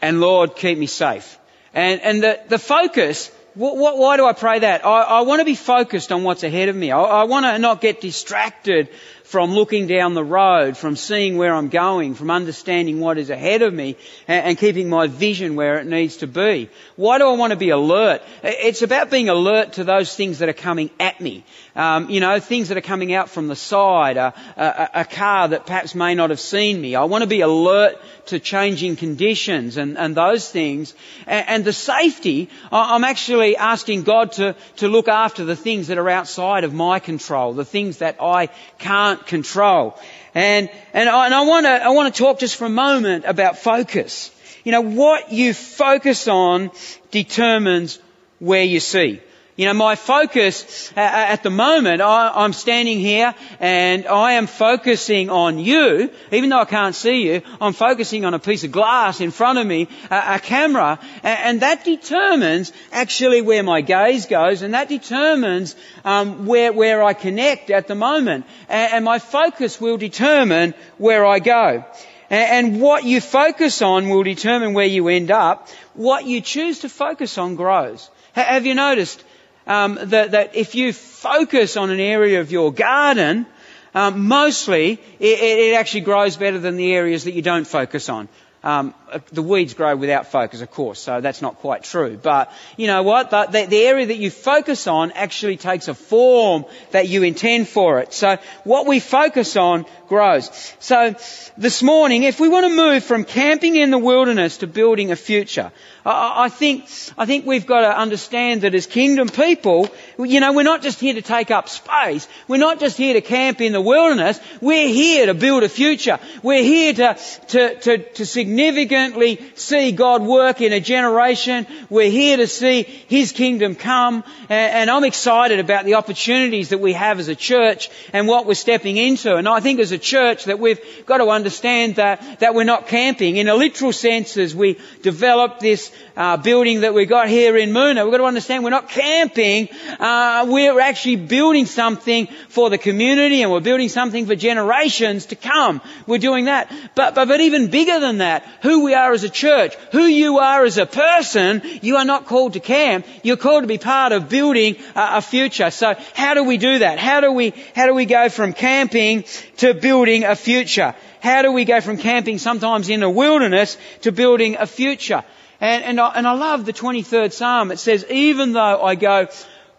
and 0.00 0.20
Lord, 0.20 0.56
keep 0.56 0.78
me 0.78 0.86
safe. 0.86 1.38
And, 1.74 2.00
and 2.00 2.22
the, 2.22 2.40
the 2.48 2.58
focus 2.58 3.30
why 3.54 4.16
do 4.16 4.24
I 4.24 4.32
pray 4.32 4.60
that? 4.60 4.86
I, 4.86 5.02
I, 5.02 5.20
want 5.22 5.40
to 5.40 5.44
be 5.44 5.54
focused 5.54 6.10
on 6.10 6.24
what's 6.24 6.42
ahead 6.42 6.70
of 6.70 6.76
me. 6.76 6.90
I, 6.90 7.00
I 7.00 7.24
want 7.24 7.44
to 7.44 7.58
not 7.58 7.82
get 7.82 8.00
distracted 8.00 8.88
from 9.32 9.54
looking 9.54 9.86
down 9.86 10.12
the 10.12 10.22
road, 10.22 10.76
from 10.76 10.94
seeing 10.94 11.38
where 11.38 11.54
I'm 11.54 11.70
going, 11.70 12.14
from 12.14 12.30
understanding 12.30 13.00
what 13.00 13.16
is 13.16 13.30
ahead 13.30 13.62
of 13.62 13.72
me 13.72 13.96
and, 14.28 14.44
and, 14.44 14.58
keeping 14.58 14.90
my 14.90 15.06
vision 15.06 15.56
where 15.56 15.78
it 15.78 15.86
needs 15.86 16.18
to 16.18 16.26
be. 16.26 16.68
Why 16.96 17.16
do 17.16 17.26
I 17.26 17.32
want 17.32 17.52
to 17.52 17.56
be 17.56 17.70
alert? 17.70 18.20
It's 18.42 18.82
about 18.82 19.10
being 19.10 19.30
alert 19.30 19.72
to 19.74 19.84
those 19.84 20.14
things 20.14 20.40
that 20.40 20.50
are 20.50 20.52
coming 20.52 20.90
at 21.00 21.18
me. 21.18 21.44
Um, 21.74 22.10
you 22.10 22.20
know, 22.20 22.40
things 22.40 22.68
that 22.68 22.76
are 22.76 22.82
coming 22.82 23.14
out 23.14 23.30
from 23.30 23.48
the 23.48 23.56
side, 23.56 24.18
a, 24.18 24.34
a, 24.58 25.00
a, 25.00 25.04
car 25.06 25.48
that 25.48 25.64
perhaps 25.64 25.94
may 25.94 26.14
not 26.14 26.28
have 26.28 26.38
seen 26.38 26.78
me. 26.78 26.94
I 26.94 27.04
want 27.04 27.22
to 27.22 27.26
be 27.26 27.40
alert 27.40 27.96
to 28.26 28.38
changing 28.38 28.96
conditions 28.96 29.78
and, 29.78 29.96
and 29.96 30.14
those 30.14 30.50
things. 30.50 30.94
And, 31.26 31.48
and 31.48 31.64
the 31.64 31.72
safety, 31.72 32.50
I'm 32.70 33.04
actually 33.04 33.56
asking 33.56 34.02
God 34.02 34.32
to, 34.32 34.54
to 34.76 34.88
look 34.88 35.08
after 35.08 35.46
the 35.46 35.56
things 35.56 35.86
that 35.86 35.96
are 35.96 36.10
outside 36.10 36.64
of 36.64 36.74
my 36.74 36.98
control, 36.98 37.54
the 37.54 37.64
things 37.64 37.98
that 37.98 38.16
I 38.20 38.48
can't 38.78 39.21
control. 39.26 39.98
And, 40.34 40.70
and 40.92 41.08
I, 41.08 41.26
and 41.26 41.34
I 41.34 41.42
want 41.42 41.66
to, 41.66 41.70
I 41.70 41.88
want 41.90 42.14
to 42.14 42.18
talk 42.22 42.38
just 42.38 42.56
for 42.56 42.64
a 42.64 42.70
moment 42.70 43.24
about 43.26 43.58
focus. 43.58 44.30
You 44.64 44.72
know, 44.72 44.80
what 44.80 45.32
you 45.32 45.54
focus 45.54 46.28
on 46.28 46.70
determines 47.10 47.98
where 48.38 48.62
you 48.62 48.80
see. 48.80 49.20
You 49.54 49.66
know, 49.66 49.74
my 49.74 49.96
focus 49.96 50.90
uh, 50.96 51.00
uh, 51.00 51.02
at 51.02 51.42
the 51.42 51.50
moment, 51.50 52.00
I, 52.00 52.42
am 52.42 52.54
standing 52.54 52.98
here 52.98 53.34
and 53.60 54.06
I 54.06 54.32
am 54.32 54.46
focusing 54.46 55.28
on 55.28 55.58
you, 55.58 56.10
even 56.30 56.48
though 56.48 56.60
I 56.60 56.64
can't 56.64 56.94
see 56.94 57.26
you, 57.26 57.42
I'm 57.60 57.74
focusing 57.74 58.24
on 58.24 58.32
a 58.32 58.38
piece 58.38 58.64
of 58.64 58.72
glass 58.72 59.20
in 59.20 59.30
front 59.30 59.58
of 59.58 59.66
me, 59.66 59.88
a, 60.10 60.38
camera, 60.38 60.98
and, 61.22 61.60
that 61.60 61.84
determines 61.84 62.72
actually 62.92 63.42
where 63.42 63.62
my 63.62 63.82
gaze 63.82 64.24
goes 64.24 64.62
and 64.62 64.72
that 64.72 64.88
determines 64.88 65.76
um, 66.02 66.46
where, 66.46 66.72
where 66.72 67.02
I 67.02 67.12
connect 67.12 67.68
at 67.68 67.88
the 67.88 67.94
moment. 67.94 68.46
And 68.70 69.04
my 69.04 69.18
focus 69.18 69.78
will 69.78 69.98
determine 69.98 70.72
where 70.96 71.26
I 71.26 71.40
go. 71.40 71.84
And 72.30 72.80
what 72.80 73.04
you 73.04 73.20
focus 73.20 73.82
on 73.82 74.08
will 74.08 74.22
determine 74.22 74.72
where 74.72 74.86
you 74.86 75.08
end 75.08 75.30
up. 75.30 75.68
What 75.92 76.24
you 76.24 76.40
choose 76.40 76.78
to 76.78 76.88
focus 76.88 77.36
on 77.36 77.56
grows. 77.56 78.08
Have 78.32 78.64
you 78.64 78.74
noticed 78.74 79.22
um, 79.66 79.98
that, 80.00 80.32
that, 80.32 80.56
if 80.56 80.74
you 80.74 80.92
focus 80.92 81.76
on 81.76 81.90
an 81.90 82.00
area 82.00 82.40
of 82.40 82.50
your 82.50 82.72
garden, 82.72 83.46
um, 83.94 84.26
mostly 84.26 84.92
it, 85.20 85.40
it, 85.40 85.74
actually 85.74 86.00
grows 86.02 86.36
better 86.36 86.58
than 86.58 86.76
the 86.76 86.92
areas 86.92 87.24
that 87.24 87.32
you 87.32 87.42
don't 87.42 87.66
focus 87.66 88.08
on. 88.08 88.28
Um, 88.64 88.94
uh, 89.10 89.18
the 89.32 89.42
weeds 89.42 89.74
grow 89.74 89.96
without 89.96 90.30
focus, 90.30 90.60
of 90.60 90.70
course, 90.70 91.00
so 91.00 91.20
that's 91.20 91.42
not 91.42 91.56
quite 91.56 91.82
true. 91.82 92.16
But 92.16 92.52
you 92.76 92.86
know 92.86 93.02
what? 93.02 93.30
The, 93.30 93.46
the, 93.46 93.66
the, 93.66 93.82
area 93.82 94.06
that 94.06 94.18
you 94.18 94.30
focus 94.30 94.86
on 94.86 95.10
actually 95.10 95.56
takes 95.56 95.88
a 95.88 95.94
form 95.94 96.66
that 96.92 97.08
you 97.08 97.24
intend 97.24 97.66
for 97.66 97.98
it. 97.98 98.12
So 98.12 98.38
what 98.62 98.86
we 98.86 99.00
focus 99.00 99.56
on 99.56 99.84
grows. 100.06 100.48
So 100.78 101.16
this 101.58 101.82
morning, 101.82 102.22
if 102.22 102.38
we 102.38 102.48
want 102.48 102.66
to 102.66 102.76
move 102.76 103.02
from 103.02 103.24
camping 103.24 103.74
in 103.74 103.90
the 103.90 103.98
wilderness 103.98 104.58
to 104.58 104.68
building 104.68 105.10
a 105.10 105.16
future, 105.16 105.72
I, 106.04 106.48
think 106.48 106.88
I 107.16 107.26
think 107.26 107.46
we've 107.46 107.66
got 107.66 107.82
to 107.82 107.96
understand 107.96 108.62
that 108.62 108.74
as 108.74 108.86
kingdom 108.86 109.28
people, 109.28 109.88
you 110.18 110.40
know, 110.40 110.52
we're 110.52 110.64
not 110.64 110.82
just 110.82 110.98
here 110.98 111.14
to 111.14 111.22
take 111.22 111.52
up 111.52 111.68
space. 111.68 112.26
We're 112.48 112.56
not 112.56 112.80
just 112.80 112.96
here 112.96 113.14
to 113.14 113.20
camp 113.20 113.60
in 113.60 113.72
the 113.72 113.80
wilderness. 113.80 114.40
We're 114.60 114.88
here 114.88 115.26
to 115.26 115.34
build 115.34 115.62
a 115.62 115.68
future. 115.68 116.18
We're 116.42 116.64
here 116.64 116.92
to 116.94 117.18
to 117.48 117.78
to, 117.80 117.98
to 117.98 118.26
significantly 118.26 119.40
see 119.54 119.92
God 119.92 120.22
work 120.22 120.60
in 120.60 120.72
a 120.72 120.80
generation. 120.80 121.68
We're 121.88 122.10
here 122.10 122.36
to 122.38 122.48
see 122.48 122.82
His 122.82 123.30
kingdom 123.30 123.76
come. 123.76 124.24
And 124.48 124.90
I'm 124.90 125.04
excited 125.04 125.60
about 125.60 125.84
the 125.84 125.94
opportunities 125.94 126.70
that 126.70 126.78
we 126.78 126.94
have 126.94 127.20
as 127.20 127.28
a 127.28 127.36
church 127.36 127.90
and 128.12 128.26
what 128.26 128.46
we're 128.46 128.54
stepping 128.54 128.96
into. 128.96 129.36
And 129.36 129.48
I 129.48 129.60
think 129.60 129.78
as 129.78 129.92
a 129.92 129.98
church 129.98 130.44
that 130.46 130.58
we've 130.58 130.80
got 131.06 131.18
to 131.18 131.28
understand 131.28 131.96
that, 131.96 132.40
that 132.40 132.54
we're 132.54 132.64
not 132.64 132.88
camping. 132.88 133.36
In 133.36 133.48
a 133.48 133.54
literal 133.54 133.92
sense, 133.92 134.36
as 134.36 134.54
we 134.54 134.78
develop 135.02 135.60
this 135.60 135.91
uh, 136.16 136.36
building 136.36 136.82
that 136.82 136.94
we've 136.94 137.08
got 137.08 137.28
here 137.28 137.56
in 137.56 137.72
Moonah, 137.72 138.04
we've 138.04 138.12
got 138.12 138.18
to 138.18 138.24
understand 138.24 138.64
we're 138.64 138.70
not 138.70 138.88
camping. 138.88 139.68
Uh, 139.98 140.46
we're 140.48 140.80
actually 140.80 141.16
building 141.16 141.66
something 141.66 142.26
for 142.48 142.70
the 142.70 142.78
community 142.78 143.42
and 143.42 143.50
we're 143.50 143.60
building 143.60 143.88
something 143.88 144.26
for 144.26 144.34
generations 144.34 145.26
to 145.26 145.36
come. 145.36 145.80
We're 146.06 146.18
doing 146.18 146.46
that. 146.46 146.72
But, 146.94 147.14
but, 147.14 147.28
but 147.28 147.40
even 147.40 147.70
bigger 147.70 148.00
than 148.00 148.18
that, 148.18 148.44
who 148.62 148.84
we 148.84 148.94
are 148.94 149.12
as 149.12 149.24
a 149.24 149.30
church, 149.30 149.74
who 149.92 150.04
you 150.04 150.38
are 150.38 150.64
as 150.64 150.78
a 150.78 150.86
person, 150.86 151.62
you 151.82 151.96
are 151.96 152.04
not 152.04 152.26
called 152.26 152.54
to 152.54 152.60
camp. 152.60 153.06
You're 153.22 153.36
called 153.36 153.62
to 153.62 153.68
be 153.68 153.78
part 153.78 154.12
of 154.12 154.28
building 154.28 154.76
a, 154.94 155.18
a 155.18 155.22
future. 155.22 155.70
So 155.70 155.94
how 156.14 156.34
do 156.34 156.44
we 156.44 156.58
do 156.58 156.80
that? 156.80 156.98
How 156.98 157.20
do 157.20 157.32
we, 157.32 157.54
how 157.74 157.86
do 157.86 157.94
we 157.94 158.06
go 158.06 158.28
from 158.28 158.52
camping 158.52 159.24
to 159.58 159.74
building 159.74 160.24
a 160.24 160.36
future? 160.36 160.94
How 161.22 161.42
do 161.42 161.52
we 161.52 161.64
go 161.64 161.80
from 161.80 161.98
camping 161.98 162.38
sometimes 162.38 162.88
in 162.88 162.98
the 162.98 163.08
wilderness 163.08 163.78
to 164.00 164.10
building 164.10 164.56
a 164.58 164.66
future? 164.66 165.22
And, 165.62 165.84
and, 165.84 166.00
I, 166.00 166.08
and 166.16 166.26
I 166.26 166.32
love 166.32 166.64
the 166.64 166.72
23rd 166.72 167.32
Psalm. 167.32 167.70
It 167.70 167.78
says, 167.78 168.04
even 168.10 168.52
though 168.52 168.82
I 168.82 168.96
go 168.96 169.28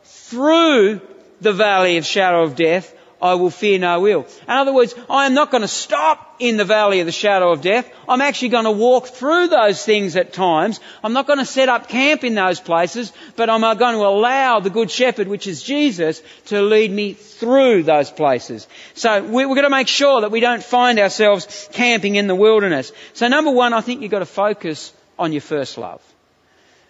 through 0.06 1.02
the 1.42 1.52
valley 1.52 1.98
of 1.98 2.06
shadow 2.06 2.44
of 2.44 2.56
death, 2.56 2.96
I 3.22 3.34
will 3.34 3.50
fear 3.50 3.80
no 3.80 4.08
ill. 4.08 4.26
In 4.48 4.50
other 4.50 4.74
words, 4.74 4.96
I 5.10 5.26
am 5.26 5.34
not 5.34 5.52
going 5.52 5.62
to 5.62 5.68
stop 5.68 6.36
in 6.40 6.56
the 6.56 6.64
valley 6.64 7.02
of 7.02 7.06
the 7.06 7.12
shadow 7.12 7.52
of 7.52 7.62
death. 7.62 7.90
I'm 8.08 8.22
actually 8.22 8.50
going 8.50 8.64
to 8.64 8.72
walk 8.72 9.08
through 9.08 9.48
those 9.48 9.84
things 9.84 10.16
at 10.16 10.32
times. 10.32 10.80
I'm 11.04 11.12
not 11.12 11.28
going 11.28 11.40
to 11.40 11.46
set 11.46 11.68
up 11.68 11.90
camp 11.90 12.24
in 12.24 12.34
those 12.34 12.62
places, 12.62 13.12
but 13.36 13.50
I'm 13.50 13.62
going 13.62 13.96
to 13.96 14.06
allow 14.06 14.62
the 14.62 14.70
Good 14.70 14.90
Shepherd, 14.90 15.28
which 15.28 15.48
is 15.48 15.62
Jesus, 15.64 16.22
to 16.46 16.62
lead 16.62 16.92
me 16.92 17.12
through 17.12 17.84
those 17.84 18.10
places. 18.10 18.70
So 18.94 19.22
we're 19.22 19.48
going 19.48 19.64
to 19.64 19.70
make 19.70 19.90
sure 19.90 20.22
that 20.22 20.32
we 20.32 20.40
don't 20.40 20.64
find 20.64 20.98
ourselves 20.98 21.68
camping 21.74 22.16
in 22.16 22.28
the 22.28 22.36
wilderness. 22.36 22.94
So 23.14 23.28
number 23.28 23.52
one, 23.52 23.74
I 23.74 23.82
think 23.82 24.02
you've 24.02 24.12
got 24.12 24.20
to 24.20 24.26
focus 24.26 24.94
on 25.18 25.32
your 25.32 25.42
first 25.42 25.78
love. 25.78 26.02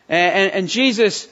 And, 0.09 0.35
and, 0.35 0.51
and 0.53 0.67
Jesus 0.67 1.27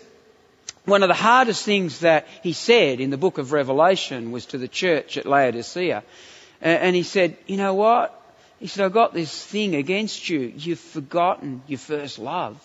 one 0.86 1.04
of 1.04 1.10
the 1.10 1.14
hardest 1.14 1.64
things 1.64 2.00
that 2.00 2.28
he 2.42 2.54
said 2.54 3.00
in 3.00 3.12
the 3.12 3.18
book 3.18 3.38
of 3.38 3.52
Revelation 3.52 4.32
was 4.32 4.48
to 4.48 4.58
the 4.58 4.68
church 4.68 5.18
at 5.18 5.26
Laodicea. 5.26 6.04
And 6.60 6.96
he 6.96 7.04
said, 7.04 7.38
you 7.48 7.58
know 7.58 7.74
what? 7.74 8.18
He 8.60 8.68
said, 8.68 8.86
I've 8.86 8.94
got 8.94 9.14
this 9.14 9.44
thing 9.44 9.76
against 9.76 10.30
you. 10.30 10.54
You've 10.56 10.80
forgotten 10.80 11.62
your 11.68 11.80
first 11.80 12.20
love. 12.20 12.60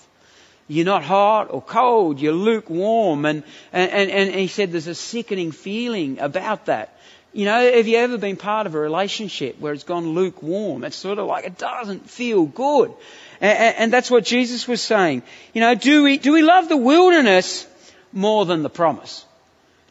You're 0.69 0.85
not 0.85 1.05
hot 1.05 1.49
or 1.51 1.63
cold. 1.63 2.21
You're 2.21 2.33
lukewarm. 2.33 3.25
And, 3.25 3.43
and, 3.73 3.91
and, 3.91 4.11
and 4.11 4.35
he 4.35 4.49
said 4.49 4.73
there's 4.73 4.87
a 4.87 4.95
sickening 4.95 5.53
feeling 5.53 6.19
about 6.19 6.67
that. 6.67 6.99
You 7.33 7.45
know, 7.45 7.73
have 7.73 7.87
you 7.87 7.99
ever 7.99 8.17
been 8.17 8.37
part 8.37 8.67
of 8.67 8.75
a 8.75 8.79
relationship 8.79 9.61
where 9.61 9.75
it's 9.75 9.85
gone 9.85 10.15
lukewarm? 10.15 10.85
It's 10.85 10.97
sort 10.97 11.19
of 11.19 11.27
like 11.27 11.45
it 11.45 11.59
doesn't 11.59 12.09
feel 12.09 12.47
good. 12.47 12.95
And, 13.41 13.77
and 13.77 13.93
that's 13.93 14.11
what 14.11 14.25
Jesus 14.25 14.67
was 14.67 14.81
saying. 14.81 15.23
You 15.53 15.61
know, 15.61 15.75
do 15.75 16.03
we, 16.03 16.19
do 16.19 16.33
we 16.33 16.43
love 16.43 16.69
the 16.69 16.77
wilderness 16.77 17.67
more 18.13 18.45
than 18.47 18.63
the 18.63 18.71
promise? 18.71 19.25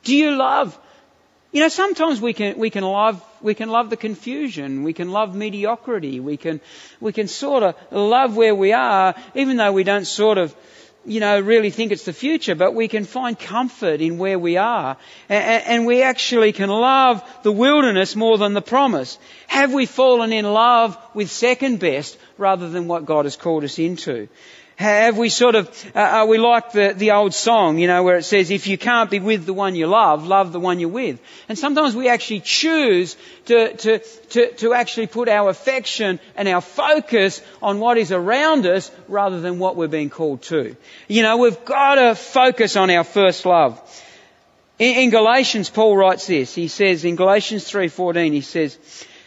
Do 0.04 0.16
you 0.16 0.36
love, 0.36 0.78
you 1.52 1.62
know, 1.62 1.70
sometimes 1.70 2.22
we 2.22 2.34
can, 2.34 2.58
we 2.58 2.70
can 2.70 2.84
love, 2.84 3.24
we 3.42 3.54
can 3.54 3.70
love 3.70 3.90
the 3.90 3.98
confusion. 3.98 4.84
We 4.84 4.94
can 4.94 5.12
love 5.12 5.36
mediocrity. 5.36 6.20
We 6.20 6.38
can, 6.38 6.62
we 7.00 7.12
can 7.12 7.28
sort 7.28 7.64
of 7.64 7.76
love 7.92 8.36
where 8.36 8.56
we 8.56 8.74
are, 8.74 9.16
even 9.34 9.58
though 9.58 9.72
we 9.72 9.84
don't 9.84 10.06
sort 10.06 10.38
of, 10.38 10.56
you 11.06 11.20
know, 11.20 11.40
really 11.40 11.70
think 11.70 11.92
it's 11.92 12.06
the 12.06 12.14
future, 12.14 12.56
but 12.56 12.74
we 12.74 12.88
can 12.88 13.06
find 13.06 13.38
comfort 13.38 14.02
in 14.02 14.18
where 14.18 14.40
we 14.40 14.58
are. 14.58 14.98
And, 15.30 15.86
we 15.86 16.02
actually 16.02 16.52
can 16.52 16.70
love 16.70 17.24
the 17.44 17.52
wilderness 17.52 18.16
more 18.16 18.38
than 18.38 18.54
the 18.54 18.62
promise. 18.62 19.20
Have 19.48 19.74
we 19.74 19.86
fallen 19.86 20.34
in 20.34 20.46
love 20.46 20.98
with 21.14 21.30
second 21.30 21.80
best 21.80 22.18
rather 22.38 22.70
than 22.70 22.88
what 22.88 23.06
God 23.06 23.26
has 23.26 23.36
called 23.36 23.64
us 23.64 23.78
into? 23.78 24.28
Have 24.78 25.18
we 25.18 25.30
sort 25.30 25.56
of, 25.56 25.70
uh, 25.96 26.00
are 26.00 26.26
we 26.28 26.38
like 26.38 26.74
the, 26.74 26.94
the 26.96 27.12
old 27.12 27.34
song, 27.34 27.78
you 27.78 27.88
know, 27.88 28.04
where 28.04 28.18
it 28.18 28.24
says, 28.24 28.52
if 28.52 28.68
you 28.68 28.78
can't 28.78 29.10
be 29.10 29.20
with 29.20 29.46
the 29.46 29.54
one 29.54 29.74
you 29.74 29.88
love, 29.88 30.28
love 30.28 30.52
the 30.52 30.60
one 30.60 30.82
you're 30.82 30.90
with. 30.90 31.22
And 31.48 31.58
sometimes 31.58 31.96
we 31.96 32.10
actually 32.10 32.42
choose 32.42 33.16
to, 33.46 33.74
to, 33.74 34.00
to, 34.00 34.54
to 34.56 34.74
actually 34.74 35.08
put 35.08 35.30
our 35.30 35.50
affection 35.50 36.20
and 36.36 36.50
our 36.50 36.60
focus 36.60 37.42
on 37.62 37.80
what 37.80 37.98
is 37.98 38.12
around 38.12 38.66
us 38.66 38.92
rather 39.08 39.40
than 39.40 39.60
what 39.60 39.78
we're 39.78 39.88
being 39.88 40.10
called 40.10 40.42
to. 40.44 40.76
You 41.08 41.24
know, 41.24 41.38
we've 41.38 41.64
got 41.64 41.96
to 41.96 42.14
focus 42.14 42.76
on 42.76 42.90
our 42.90 43.06
first 43.06 43.46
love. 43.46 43.80
In, 44.78 44.98
in 44.98 45.10
Galatians, 45.10 45.70
Paul 45.70 45.96
writes 45.96 46.28
this. 46.28 46.54
He 46.54 46.68
says, 46.68 47.06
in 47.06 47.16
Galatians 47.16 47.64
3.14, 47.64 48.34
he 48.34 48.42
says, 48.42 48.78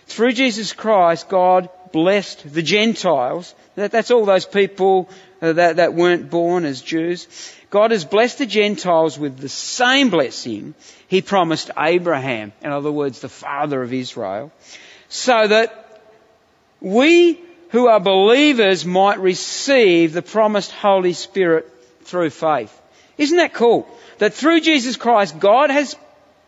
through 0.09 0.33
Jesus 0.33 0.75
Christ, 0.75 1.31
God 1.31 1.71
blessed 1.93 2.53
the 2.53 2.63
Gentiles. 2.63 3.55
That, 3.77 3.93
that's 3.93 4.11
all 4.11 4.25
those 4.25 4.47
people 4.47 5.09
uh, 5.11 5.15
Uh, 5.41 5.53
that, 5.53 5.77
that 5.77 5.95
weren't 5.95 6.31
born 6.31 6.65
as 6.65 6.83
Jews. 6.83 7.29
God 7.71 7.93
has 7.93 8.05
blessed 8.05 8.39
the 8.39 8.47
Gentiles 8.47 9.19
with 9.19 9.39
the 9.39 9.49
same 9.49 10.11
blessing 10.11 10.75
he 11.07 11.23
promised 11.23 11.71
Abraham, 11.79 12.53
in 12.61 12.73
other 12.73 12.91
words, 12.91 13.21
the 13.21 13.29
father 13.29 13.81
of 13.83 13.93
Israel, 13.93 14.51
so 15.09 15.47
that 15.47 16.03
we 16.81 17.39
who 17.71 17.87
are 17.87 18.01
believers 18.01 18.85
might 18.85 19.21
receive 19.21 20.13
the 20.13 20.23
promised 20.23 20.73
Holy 20.73 21.13
Spirit 21.13 21.71
through 22.03 22.31
faith. 22.31 22.75
Isn't 23.17 23.37
that 23.37 23.55
cool? 23.55 23.89
That 24.19 24.35
through 24.35 24.61
Jesus 24.61 24.97
Christ, 24.97 25.39
God 25.39 25.71
has 25.71 25.95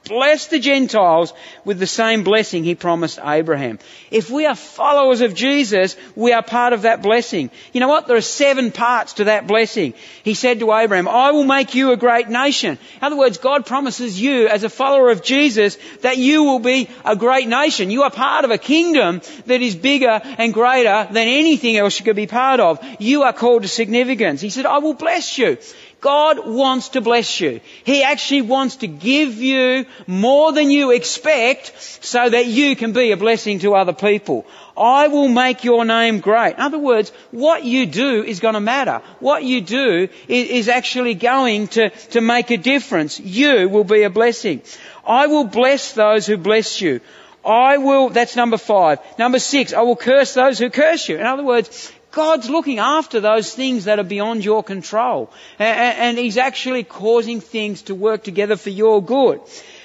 bless 0.04 0.46
the 0.48 0.58
Gentiles 0.58 1.32
with 1.64 1.78
the 1.78 1.86
same 1.86 2.24
blessing 2.24 2.64
he 2.64 2.74
promised 2.74 3.18
Abraham. 3.22 3.78
If 4.10 4.30
we 4.30 4.46
are 4.46 4.54
followers 4.54 5.20
of 5.20 5.34
Jesus, 5.34 5.96
we 6.16 6.32
are 6.32 6.42
part 6.42 6.72
of 6.72 6.82
that 6.82 7.02
blessing. 7.02 7.50
You 7.72 7.80
know 7.80 7.88
what? 7.88 8.06
There 8.06 8.16
are 8.16 8.22
seven 8.22 8.72
parts 8.72 9.14
to 9.14 9.24
that 9.24 9.46
blessing. 9.46 9.94
He 10.22 10.34
said 10.34 10.60
to 10.60 10.72
Abraham, 10.72 11.08
I 11.08 11.32
will 11.32 11.44
make 11.44 11.74
you 11.74 11.92
a 11.92 11.96
great 11.96 12.28
nation. 12.28 12.72
In 12.72 13.04
other 13.04 13.16
words, 13.16 13.38
God 13.38 13.66
promises 13.66 14.20
you 14.20 14.48
as 14.48 14.64
a 14.64 14.68
follower 14.68 15.10
of 15.10 15.22
Jesus 15.22 15.78
that 16.02 16.18
you 16.18 16.44
will 16.44 16.58
be 16.58 16.88
a 17.04 17.16
great 17.16 17.48
nation. 17.48 17.90
You 17.90 18.02
are 18.02 18.10
part 18.10 18.44
of 18.44 18.50
a 18.50 18.58
kingdom 18.58 19.20
that 19.46 19.62
is 19.62 19.76
bigger 19.76 20.20
and 20.38 20.52
greater 20.52 21.08
than 21.10 21.28
anything 21.28 21.76
else 21.76 21.98
you 21.98 22.04
could 22.04 22.16
be 22.16 22.26
part 22.26 22.60
of. 22.60 22.84
You 22.98 23.22
are 23.22 23.32
called 23.32 23.62
to 23.62 23.68
significance. 23.68 24.40
He 24.40 24.50
said, 24.50 24.66
I 24.66 24.78
will 24.78 24.94
bless 24.94 25.38
you. 25.38 25.58
God 26.00 26.46
wants 26.46 26.90
to 26.90 27.00
bless 27.00 27.40
you. 27.40 27.60
He 27.84 28.02
actually 28.02 28.42
wants 28.42 28.76
to 28.76 28.86
give 28.86 29.36
you 29.36 29.84
more 30.06 30.52
than 30.52 30.70
you 30.70 30.92
expect 30.92 31.74
so 32.00 32.28
that 32.28 32.46
you 32.46 32.74
can 32.74 32.92
be 32.92 33.10
a 33.10 33.16
blessing 33.16 33.58
to 33.60 33.74
other 33.74 33.92
people. 33.92 34.46
I 34.76 35.08
will 35.08 35.28
make 35.28 35.62
your 35.62 35.84
name 35.84 36.20
great. 36.20 36.54
In 36.54 36.60
other 36.60 36.78
words, 36.78 37.10
what 37.30 37.64
you 37.64 37.84
do 37.84 38.24
is 38.24 38.40
going 38.40 38.54
to 38.54 38.60
matter. 38.60 39.02
What 39.18 39.44
you 39.44 39.60
do 39.60 40.08
is 40.26 40.68
actually 40.68 41.14
going 41.14 41.68
to, 41.68 41.90
to 41.90 42.22
make 42.22 42.50
a 42.50 42.56
difference. 42.56 43.20
You 43.20 43.68
will 43.68 43.84
be 43.84 44.04
a 44.04 44.10
blessing. 44.10 44.62
I 45.06 45.26
will 45.26 45.44
bless 45.44 45.92
those 45.92 46.26
who 46.26 46.38
bless 46.38 46.80
you. 46.80 47.00
I 47.44 47.78
will, 47.78 48.10
that's 48.10 48.36
number 48.36 48.58
five. 48.58 48.98
Number 49.18 49.38
six, 49.38 49.72
I 49.72 49.82
will 49.82 49.96
curse 49.96 50.34
those 50.34 50.58
who 50.58 50.70
curse 50.70 51.08
you. 51.08 51.16
In 51.18 51.26
other 51.26 51.42
words, 51.42 51.92
God's 52.10 52.50
looking 52.50 52.78
after 52.78 53.20
those 53.20 53.54
things 53.54 53.84
that 53.84 53.98
are 53.98 54.04
beyond 54.04 54.44
your 54.44 54.62
control. 54.62 55.30
And 55.58 56.18
He's 56.18 56.38
actually 56.38 56.84
causing 56.84 57.40
things 57.40 57.82
to 57.82 57.94
work 57.94 58.24
together 58.24 58.56
for 58.56 58.70
your 58.70 59.02
good. 59.02 59.40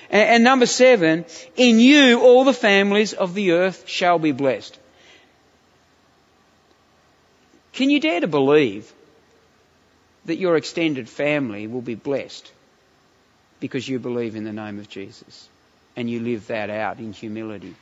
And 0.09 0.43
number 0.43 0.65
seven, 0.65 1.25
in 1.55 1.79
you 1.79 2.21
all 2.21 2.43
the 2.43 2.53
families 2.53 3.13
of 3.13 3.33
the 3.33 3.51
earth 3.51 3.87
shall 3.87 4.19
be 4.19 4.31
blessed. 4.31 4.77
Can 7.73 7.89
you 7.89 7.99
dare 7.99 8.21
to 8.21 8.27
believe 8.27 8.91
that 10.25 10.37
your 10.37 10.55
extended 10.55 11.09
family 11.09 11.67
will 11.67 11.81
be 11.81 11.95
blessed 11.95 12.51
because 13.59 13.87
you 13.87 13.99
believe 13.99 14.35
in 14.35 14.45
the 14.45 14.53
name 14.53 14.79
of 14.79 14.89
Jesus 14.89 15.49
and 15.95 16.09
you 16.09 16.21
live 16.21 16.47
that 16.47 16.69
out 16.69 16.99
in 16.99 17.11
humility? 17.11 17.75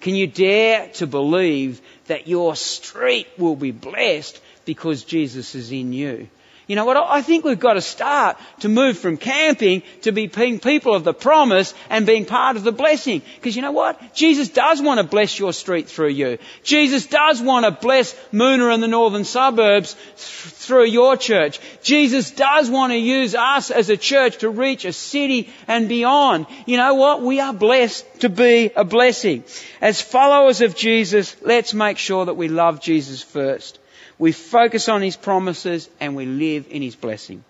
Can 0.00 0.14
you 0.14 0.26
dare 0.26 0.88
to 0.94 1.06
believe 1.06 1.80
that 2.06 2.28
your 2.28 2.54
street 2.56 3.28
will 3.36 3.56
be 3.56 3.72
blessed 3.72 4.40
because 4.64 5.02
Jesus 5.04 5.54
is 5.54 5.72
in 5.72 5.92
you? 5.92 6.28
You 6.68 6.76
know 6.76 6.84
what? 6.84 6.98
I 6.98 7.22
think 7.22 7.46
we've 7.46 7.58
got 7.58 7.74
to 7.74 7.80
start 7.80 8.36
to 8.60 8.68
move 8.68 8.98
from 8.98 9.16
camping 9.16 9.82
to 10.02 10.12
be 10.12 10.26
being 10.26 10.60
people 10.60 10.92
of 10.92 11.02
the 11.02 11.14
promise 11.14 11.72
and 11.88 12.04
being 12.04 12.26
part 12.26 12.58
of 12.58 12.62
the 12.62 12.72
blessing. 12.72 13.22
Because 13.36 13.56
you 13.56 13.62
know 13.62 13.72
what? 13.72 14.14
Jesus 14.14 14.50
does 14.50 14.82
want 14.82 14.98
to 14.98 15.04
bless 15.04 15.38
your 15.38 15.54
street 15.54 15.88
through 15.88 16.10
you. 16.10 16.36
Jesus 16.62 17.06
does 17.06 17.40
want 17.40 17.64
to 17.64 17.70
bless 17.70 18.14
Moonah 18.32 18.68
and 18.68 18.82
the 18.82 18.86
northern 18.86 19.24
suburbs 19.24 19.94
th- 19.94 20.04
through 20.18 20.84
your 20.84 21.16
church. 21.16 21.58
Jesus 21.82 22.32
does 22.32 22.68
want 22.68 22.92
to 22.92 22.98
use 22.98 23.34
us 23.34 23.70
as 23.70 23.88
a 23.88 23.96
church 23.96 24.36
to 24.38 24.50
reach 24.50 24.84
a 24.84 24.92
city 24.92 25.48
and 25.68 25.88
beyond. 25.88 26.44
You 26.66 26.76
know 26.76 26.96
what? 26.96 27.22
We 27.22 27.40
are 27.40 27.54
blessed 27.54 28.04
to 28.20 28.28
be 28.28 28.70
a 28.76 28.84
blessing. 28.84 29.42
As 29.80 30.02
followers 30.02 30.60
of 30.60 30.76
Jesus, 30.76 31.34
let's 31.40 31.72
make 31.72 31.96
sure 31.96 32.26
that 32.26 32.36
we 32.36 32.48
love 32.48 32.82
Jesus 32.82 33.22
first. 33.22 33.78
We 34.18 34.32
focus 34.32 34.88
on 34.88 35.02
His 35.02 35.16
promises 35.16 35.88
and 36.00 36.16
we 36.16 36.26
live 36.26 36.66
in 36.70 36.82
His 36.82 36.96
blessing. 36.96 37.44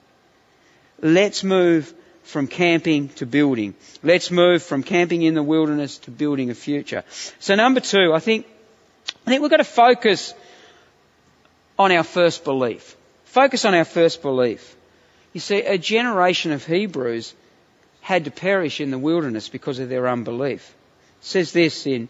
Let's 1.01 1.45
move 1.45 1.93
from 2.25 2.47
camping 2.47 3.09
to 3.09 3.27
building. 3.27 3.75
Let's 4.03 4.31
move 4.31 4.63
from 4.63 4.83
camping 4.83 5.23
in 5.23 5.35
the 5.35 5.43
wilderness 5.43 5.99
to 5.99 6.11
building 6.11 6.51
a 6.51 6.55
future. 6.55 7.05
So 7.39 7.55
number 7.55 7.81
two, 7.81 8.13
I 8.13 8.19
think, 8.19 8.47
I 9.27 9.31
think 9.31 9.41
we've 9.41 9.51
got 9.51 9.59
to 9.59 9.65
focus 9.65 10.35
on 11.79 11.91
our 11.93 12.03
first 12.03 12.45
belief. 12.45 12.97
Focus 13.25 13.65
on 13.65 13.75
our 13.75 13.85
first 13.85 14.21
belief. 14.21 14.77
You 15.33 15.41
see, 15.41 15.63
a 15.63 15.79
generation 15.79 16.53
of 16.53 16.67
Hebrews 16.67 17.35
had 18.01 18.25
to 18.25 18.31
perish 18.31 18.81
in 18.81 18.91
the 18.91 18.99
wilderness 18.99 19.49
because 19.49 19.79
of 19.79 19.89
their 19.89 20.09
unbelief. 20.09 20.75
It 21.21 21.25
says 21.25 21.53
this 21.53 21.87
in 21.87 22.09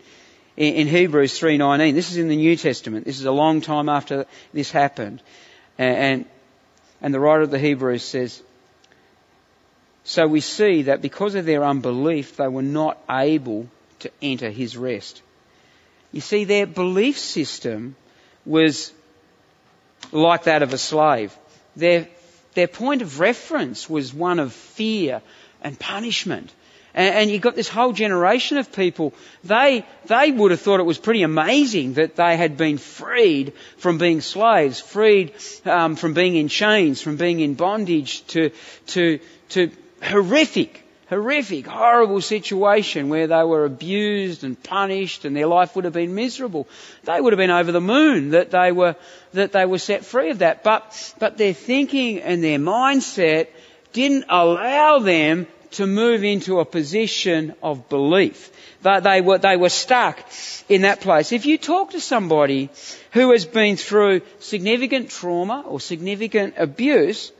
in, 0.58 0.88
Hebrews 0.88 1.38
3.19. 1.38 1.94
This 1.94 2.10
is 2.10 2.16
in 2.16 2.28
the 2.28 2.36
New 2.36 2.56
Testament. 2.56 3.04
This 3.04 3.20
is 3.20 3.26
a 3.26 3.32
long 3.32 3.60
time 3.60 3.88
after 3.88 4.26
this 4.52 4.72
happened. 4.72 5.22
And, 5.78 6.24
and 7.00 7.14
the 7.14 7.20
writer 7.20 7.42
of 7.42 7.52
the 7.52 7.60
Hebrews 7.60 8.02
says, 8.02 8.42
So 10.02 10.26
we 10.26 10.40
see 10.40 10.82
that 10.82 11.00
because 11.00 11.36
of 11.36 11.46
their 11.46 11.64
unbelief, 11.64 12.36
they 12.36 12.48
were 12.48 12.62
not 12.62 12.98
able 13.08 13.68
to 14.00 14.10
enter 14.20 14.50
his 14.50 14.76
rest. 14.76 15.22
You 16.10 16.20
see, 16.20 16.42
their 16.44 16.66
belief 16.66 17.18
system 17.18 17.94
was 18.44 18.92
like 20.10 20.44
that 20.44 20.62
of 20.64 20.72
a 20.72 20.78
slave. 20.78 21.36
Their, 21.76 22.08
their 22.54 22.66
point 22.66 23.02
of 23.02 23.20
reference 23.20 23.88
was 23.88 24.12
one 24.12 24.40
of 24.40 24.52
fear 24.52 25.22
and 25.62 25.78
punishment. 25.78 26.52
And, 26.94 27.14
and 27.14 27.30
you've 27.30 27.42
got 27.42 27.54
this 27.54 27.68
whole 27.68 27.92
generation 27.92 28.58
of 28.58 28.72
people. 28.72 29.14
They, 29.44 29.84
they 30.06 30.30
would 30.30 30.50
have 30.50 30.60
thought 30.60 30.80
it 30.80 30.84
was 30.84 30.98
pretty 30.98 31.22
amazing 31.22 31.94
that 31.94 32.16
they 32.16 32.36
had 32.36 32.56
been 32.56 32.78
freed 32.78 33.52
from 33.78 33.98
being 33.98 34.20
slaves, 34.20 34.80
freed 34.80 35.34
um, 35.64 35.96
from 35.96 36.14
being 36.14 36.36
in 36.36 36.48
chains, 36.48 37.00
from 37.00 37.16
being 37.16 37.40
in 37.40 37.54
bondage 37.54 38.26
to, 38.28 38.50
to, 38.88 39.20
to 39.50 39.70
horrific, 40.02 40.84
horrific, 41.08 41.66
horrible 41.66 42.20
situation 42.20 43.08
where 43.08 43.26
they 43.26 43.42
were 43.42 43.64
abused 43.64 44.44
and 44.44 44.60
punished 44.62 45.24
and 45.24 45.36
their 45.36 45.46
life 45.46 45.74
would 45.74 45.84
have 45.84 45.94
been 45.94 46.14
miserable. 46.14 46.68
They 47.04 47.20
would 47.20 47.32
have 47.32 47.38
been 47.38 47.50
over 47.50 47.72
the 47.72 47.80
moon 47.80 48.30
that 48.30 48.50
they 48.50 48.72
were, 48.72 48.96
that 49.32 49.52
they 49.52 49.66
were 49.66 49.78
set 49.78 50.04
free 50.04 50.30
of 50.30 50.40
that. 50.40 50.62
But, 50.64 51.14
but 51.18 51.38
their 51.38 51.54
thinking 51.54 52.20
and 52.20 52.42
their 52.42 52.58
mindset 52.58 53.48
didn't 53.92 54.24
allow 54.28 54.98
them 54.98 55.46
to 55.72 55.86
move 55.86 56.24
into 56.24 56.60
a 56.60 56.64
position 56.64 57.54
of 57.62 57.88
belief. 57.88 58.50
They, 58.82 59.00
they, 59.00 59.20
were, 59.20 59.38
they 59.38 59.56
were 59.56 59.68
stuck 59.68 60.24
in 60.68 60.82
that 60.82 61.00
place. 61.00 61.32
If 61.32 61.46
you 61.46 61.58
talk 61.58 61.90
to 61.90 62.00
somebody 62.00 62.70
who 63.12 63.32
has 63.32 63.44
been 63.44 63.76
through 63.76 64.22
significant 64.38 65.10
trauma 65.10 65.64
or 65.66 65.80
significant 65.80 66.54
abuse, 66.56 67.32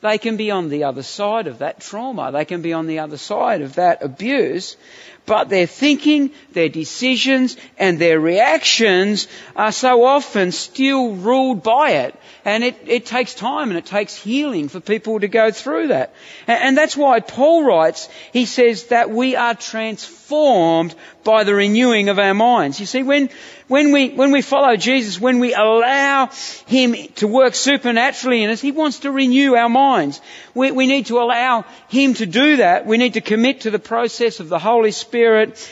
they 0.00 0.18
can 0.18 0.36
be 0.36 0.50
on 0.50 0.68
the 0.68 0.84
other 0.84 1.02
side 1.02 1.46
of 1.46 1.58
that 1.58 1.80
trauma. 1.80 2.30
They 2.32 2.44
can 2.44 2.62
be 2.62 2.72
on 2.72 2.86
the 2.86 3.00
other 3.00 3.16
side 3.16 3.62
of 3.62 3.74
that 3.74 4.02
abuse. 4.02 4.76
But 5.26 5.48
their 5.48 5.66
thinking, 5.66 6.30
their 6.52 6.68
decisions, 6.68 7.56
and 7.78 7.98
their 7.98 8.20
reactions 8.20 9.26
are 9.56 9.72
so 9.72 10.04
often 10.04 10.52
still 10.52 11.14
ruled 11.14 11.64
by 11.64 11.90
it. 11.90 12.14
And 12.44 12.62
it, 12.62 12.76
it 12.86 13.06
takes 13.06 13.34
time 13.34 13.70
and 13.70 13.76
it 13.76 13.86
takes 13.86 14.14
healing 14.14 14.68
for 14.68 14.78
people 14.78 15.18
to 15.18 15.26
go 15.26 15.50
through 15.50 15.88
that. 15.88 16.14
And, 16.46 16.62
and 16.62 16.78
that's 16.78 16.96
why 16.96 17.18
Paul 17.18 17.64
writes, 17.64 18.08
he 18.32 18.46
says 18.46 18.84
that 18.84 19.10
we 19.10 19.34
are 19.34 19.56
transformed 19.56 20.94
by 21.24 21.42
the 21.42 21.56
renewing 21.56 22.08
of 22.08 22.20
our 22.20 22.34
minds. 22.34 22.78
You 22.78 22.86
see, 22.86 23.02
when, 23.02 23.30
when 23.66 23.90
we, 23.90 24.10
when 24.10 24.30
we 24.30 24.42
follow 24.42 24.76
Jesus, 24.76 25.20
when 25.20 25.40
we 25.40 25.54
allow 25.54 26.30
Him 26.66 26.94
to 27.16 27.26
work 27.26 27.56
supernaturally 27.56 28.44
in 28.44 28.50
us, 28.50 28.60
He 28.60 28.70
wants 28.70 29.00
to 29.00 29.10
renew 29.10 29.56
our 29.56 29.68
minds. 29.68 30.20
We, 30.54 30.70
we 30.70 30.86
need 30.86 31.06
to 31.06 31.18
allow 31.18 31.64
Him 31.88 32.14
to 32.14 32.26
do 32.26 32.58
that. 32.58 32.86
We 32.86 32.96
need 32.96 33.14
to 33.14 33.20
commit 33.20 33.62
to 33.62 33.72
the 33.72 33.80
process 33.80 34.38
of 34.38 34.48
the 34.48 34.60
Holy 34.60 34.92
Spirit 34.92 35.15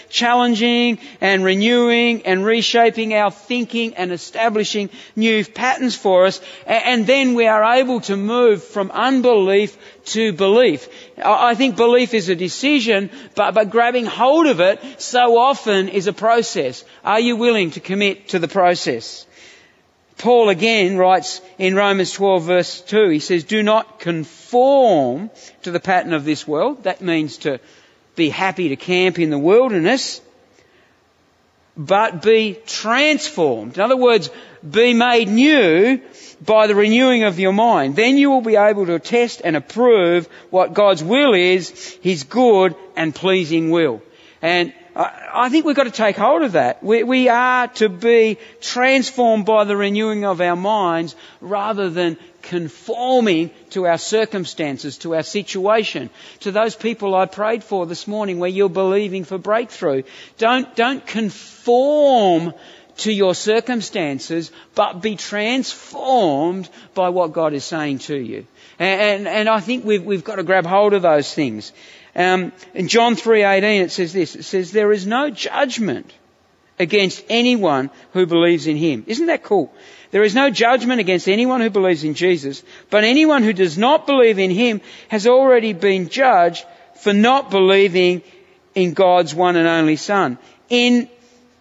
challenging 0.08 0.98
and 1.20 1.44
renewing 1.44 2.26
and 2.26 2.44
reshaping 2.44 3.14
our 3.14 3.30
thinking 3.30 3.94
and 3.94 4.12
establishing 4.12 4.90
new 5.16 5.44
patterns 5.44 5.96
for 5.96 6.26
us. 6.26 6.40
And 6.66 7.06
then 7.06 7.34
we 7.34 7.46
are 7.46 7.76
able 7.76 8.00
to 8.02 8.16
move 8.16 8.62
from 8.62 8.90
unbelief 8.90 9.76
to 10.06 10.32
belief. 10.32 10.88
I 11.22 11.54
think 11.54 11.76
belief 11.76 12.14
is 12.14 12.28
a 12.28 12.34
decision, 12.34 13.10
but, 13.34 13.54
but 13.54 13.70
grabbing 13.70 14.06
hold 14.06 14.46
of 14.46 14.60
it 14.60 14.80
so 15.00 15.38
often 15.38 15.88
is 15.88 16.06
a 16.06 16.12
process. 16.12 16.84
Are 17.04 17.20
you 17.20 17.36
willing 17.36 17.72
to 17.72 17.80
commit 17.80 18.28
to 18.30 18.38
the 18.38 18.48
process? 18.48 19.26
Paul 20.16 20.48
again 20.48 20.96
writes 20.96 21.40
in 21.58 21.74
Romans 21.74 22.12
12 22.12 22.44
verse 22.44 22.80
2, 22.82 23.08
he 23.08 23.18
says, 23.18 23.44
do 23.44 23.62
not 23.62 23.98
conform 23.98 25.30
to 25.62 25.70
the 25.70 25.80
pattern 25.80 26.12
of 26.12 26.24
this 26.24 26.46
world. 26.46 26.84
That 26.84 27.00
means 27.00 27.38
to 27.38 27.58
be 28.14 28.28
happy 28.30 28.68
to 28.68 28.76
camp 28.76 29.18
in 29.18 29.30
the 29.30 29.38
wilderness, 29.38 30.20
but 31.76 32.22
be 32.22 32.56
transformed. 32.66 33.76
In 33.76 33.82
other 33.82 33.96
words, 33.96 34.30
be 34.68 34.94
made 34.94 35.28
new 35.28 36.00
by 36.44 36.66
the 36.66 36.74
renewing 36.74 37.24
of 37.24 37.38
your 37.38 37.52
mind. 37.52 37.96
Then 37.96 38.16
you 38.16 38.30
will 38.30 38.40
be 38.40 38.56
able 38.56 38.86
to 38.86 38.98
test 38.98 39.40
and 39.44 39.56
approve 39.56 40.28
what 40.50 40.74
God's 40.74 41.02
will 41.02 41.34
is, 41.34 41.96
His 42.00 42.24
good 42.24 42.76
and 42.96 43.14
pleasing 43.14 43.70
will. 43.70 44.02
And 44.40 44.72
I 44.96 45.48
think 45.48 45.64
we've 45.64 45.74
got 45.74 45.84
to 45.84 45.90
take 45.90 46.16
hold 46.16 46.42
of 46.42 46.52
that. 46.52 46.82
We, 46.82 47.02
we, 47.02 47.28
are 47.28 47.66
to 47.66 47.88
be 47.88 48.38
transformed 48.60 49.44
by 49.44 49.64
the 49.64 49.76
renewing 49.76 50.24
of 50.24 50.40
our 50.40 50.54
minds 50.54 51.16
rather 51.40 51.90
than 51.90 52.16
conforming 52.44 53.50
to 53.70 53.86
our 53.86 53.98
circumstances, 53.98 54.98
to 54.98 55.14
our 55.14 55.22
situation, 55.22 56.10
to 56.40 56.52
those 56.52 56.76
people 56.76 57.14
I 57.14 57.26
prayed 57.26 57.64
for 57.64 57.86
this 57.86 58.06
morning 58.06 58.38
where 58.38 58.50
you're 58.50 58.68
believing 58.68 59.24
for 59.24 59.38
breakthrough. 59.38 60.02
Don't, 60.38 60.74
don't 60.76 61.04
conform 61.04 62.54
to 62.98 63.12
your 63.12 63.34
circumstances, 63.34 64.52
but 64.74 65.02
be 65.02 65.16
transformed 65.16 66.68
by 66.94 67.08
what 67.08 67.32
God 67.32 67.54
is 67.54 67.64
saying 67.64 67.98
to 68.00 68.16
you. 68.16 68.46
And, 68.78 69.00
and, 69.00 69.28
and 69.28 69.48
I 69.48 69.60
think 69.60 69.84
we've, 69.84 70.04
we've 70.04 70.24
got 70.24 70.36
to 70.36 70.44
grab 70.44 70.66
hold 70.66 70.92
of 70.92 71.02
those 71.02 71.32
things. 71.32 71.72
Um, 72.14 72.52
in 72.74 72.86
John 72.88 73.16
3.18 73.16 73.80
it 73.80 73.90
says 73.90 74.12
this, 74.12 74.36
it 74.36 74.44
says, 74.44 74.70
there 74.70 74.92
is 74.92 75.06
no 75.06 75.30
judgment 75.30 76.12
against 76.78 77.24
anyone 77.28 77.90
who 78.12 78.26
believes 78.26 78.66
in 78.66 78.76
Him. 78.76 79.04
Isn't 79.06 79.26
that 79.26 79.42
cool? 79.42 79.72
There 80.14 80.22
is 80.22 80.36
no 80.36 80.48
judgment 80.48 81.00
against 81.00 81.28
anyone 81.28 81.60
who 81.60 81.70
believes 81.70 82.04
in 82.04 82.14
Jesus, 82.14 82.62
but 82.88 83.02
anyone 83.02 83.42
who 83.42 83.52
does 83.52 83.76
not 83.76 84.06
believe 84.06 84.38
in 84.38 84.52
Him 84.52 84.80
has 85.08 85.26
already 85.26 85.72
been 85.72 86.08
judged 86.08 86.64
for 87.00 87.12
not 87.12 87.50
believing 87.50 88.22
in 88.76 88.94
God's 88.94 89.34
one 89.34 89.56
and 89.56 89.66
only 89.66 89.96
Son. 89.96 90.38
In 90.68 91.08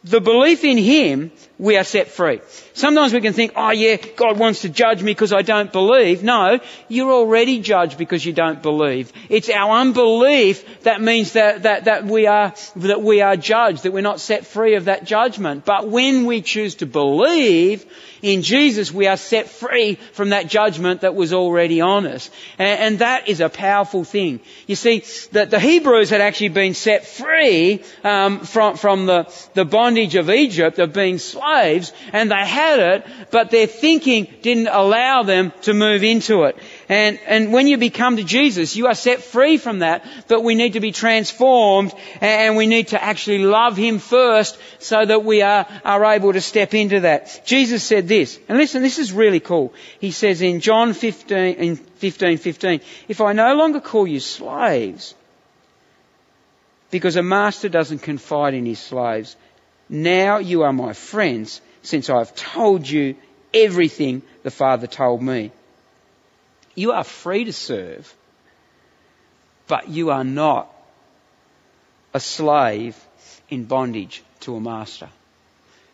the 0.03 0.21
belief 0.21 0.63
in 0.63 0.77
Him, 0.77 1.31
we 1.63 1.77
are 1.77 1.85
set 1.85 2.09
free. 2.09 2.41
Sometimes 2.73 3.13
we 3.13 3.21
can 3.21 3.31
think, 3.31 3.53
oh 3.55 3.71
yeah, 3.71 3.95
God 3.95 4.37
wants 4.37 4.63
to 4.63 4.69
judge 4.69 5.01
me 5.01 5.11
because 5.11 5.31
I 5.31 5.43
don't 5.43 5.71
believe. 5.71 6.21
No, 6.21 6.59
you're 6.89 7.13
already 7.13 7.61
judged 7.61 7.97
because 7.97 8.25
you 8.25 8.33
don't 8.33 8.61
believe. 8.61 9.13
It's 9.29 9.49
our 9.49 9.79
unbelief 9.79 10.83
that 10.83 11.01
means 11.01 11.31
that, 11.33 11.63
that, 11.63 11.85
that 11.85 12.03
we 12.03 12.27
are, 12.27 12.53
that 12.75 13.01
we 13.01 13.21
are 13.21 13.37
judged, 13.37 13.83
that 13.83 13.93
we're 13.93 14.01
not 14.01 14.19
set 14.19 14.45
free 14.45 14.75
of 14.75 14.85
that 14.85 15.05
judgment. 15.05 15.63
But 15.63 15.87
when 15.87 16.25
we 16.25 16.41
choose 16.41 16.75
to 16.75 16.85
believe, 16.85 17.85
in 18.21 18.41
Jesus 18.41 18.91
we 18.91 19.07
are 19.07 19.17
set 19.17 19.47
free 19.47 19.95
from 20.13 20.29
that 20.29 20.47
judgment 20.47 21.01
that 21.01 21.15
was 21.15 21.31
already 21.31 21.79
on 21.79 22.05
us. 22.07 22.29
And, 22.57 22.79
and 22.79 22.99
that 22.99 23.29
is 23.29 23.39
a 23.39 23.47
powerful 23.47 24.03
thing. 24.03 24.41
You 24.67 24.75
see, 24.75 25.03
that 25.31 25.49
the 25.49 25.61
Hebrews 25.61 26.09
had 26.09 26.19
actually 26.19 26.49
been 26.49 26.73
set 26.73 27.05
free 27.05 27.83
um, 28.03 28.41
from, 28.41 28.75
from 28.75 29.05
the, 29.05 29.33
the 29.53 29.63
bondage 29.63 30.15
of 30.15 30.29
Egypt, 30.29 30.79
of 30.79 30.91
being 30.91 31.19
slaves, 31.19 31.52
and 31.53 32.31
they 32.31 32.45
had 32.45 32.79
it, 32.79 33.07
but 33.31 33.51
their 33.51 33.67
thinking 33.67 34.27
didn't 34.41 34.67
allow 34.67 35.23
them 35.23 35.51
to 35.61 35.73
move 35.73 36.03
into 36.03 36.43
it. 36.43 36.57
And, 36.89 37.19
and 37.25 37.53
when 37.53 37.67
you 37.67 37.77
become 37.77 38.17
to 38.17 38.23
Jesus, 38.23 38.75
you 38.75 38.87
are 38.87 38.95
set 38.95 39.21
free 39.21 39.57
from 39.57 39.79
that, 39.79 40.05
but 40.27 40.43
we 40.43 40.55
need 40.55 40.73
to 40.73 40.79
be 40.79 40.91
transformed 40.91 41.93
and 42.21 42.55
we 42.55 42.67
need 42.67 42.89
to 42.89 43.03
actually 43.03 43.39
love 43.39 43.77
Him 43.77 43.99
first 43.99 44.57
so 44.79 45.05
that 45.05 45.23
we 45.23 45.41
are, 45.41 45.67
are 45.85 46.05
able 46.05 46.33
to 46.33 46.41
step 46.41 46.73
into 46.73 47.01
that. 47.01 47.41
Jesus 47.45 47.83
said 47.83 48.07
this, 48.07 48.39
and 48.47 48.57
listen, 48.57 48.81
this 48.81 48.99
is 48.99 49.11
really 49.11 49.39
cool. 49.39 49.73
He 49.99 50.11
says 50.11 50.41
in 50.41 50.59
John 50.59 50.93
15, 50.93 51.37
in 51.37 51.75
15, 51.75 52.37
15, 52.37 52.81
if 53.07 53.21
I 53.21 53.33
no 53.33 53.55
longer 53.55 53.79
call 53.79 54.07
you 54.07 54.19
slaves, 54.19 55.15
because 56.91 57.15
a 57.15 57.23
master 57.23 57.69
doesn't 57.69 57.99
confide 57.99 58.53
in 58.53 58.67
his 58.67 58.79
slaves, 58.79 59.35
now 59.93 60.39
you 60.39 60.63
are 60.63 60.73
my 60.73 60.93
friends 60.93 61.61
since 61.83 62.09
I've 62.09 62.35
told 62.35 62.89
you 62.89 63.15
everything 63.53 64.23
the 64.41 64.49
Father 64.49 64.87
told 64.87 65.21
me. 65.21 65.51
You 66.73 66.93
are 66.93 67.03
free 67.03 67.43
to 67.45 67.53
serve, 67.53 68.11
but 69.67 69.89
you 69.89 70.09
are 70.09 70.23
not 70.23 70.67
a 72.11 72.19
slave 72.19 72.99
in 73.49 73.65
bondage 73.65 74.23
to 74.39 74.55
a 74.55 74.59
master. 74.59 75.09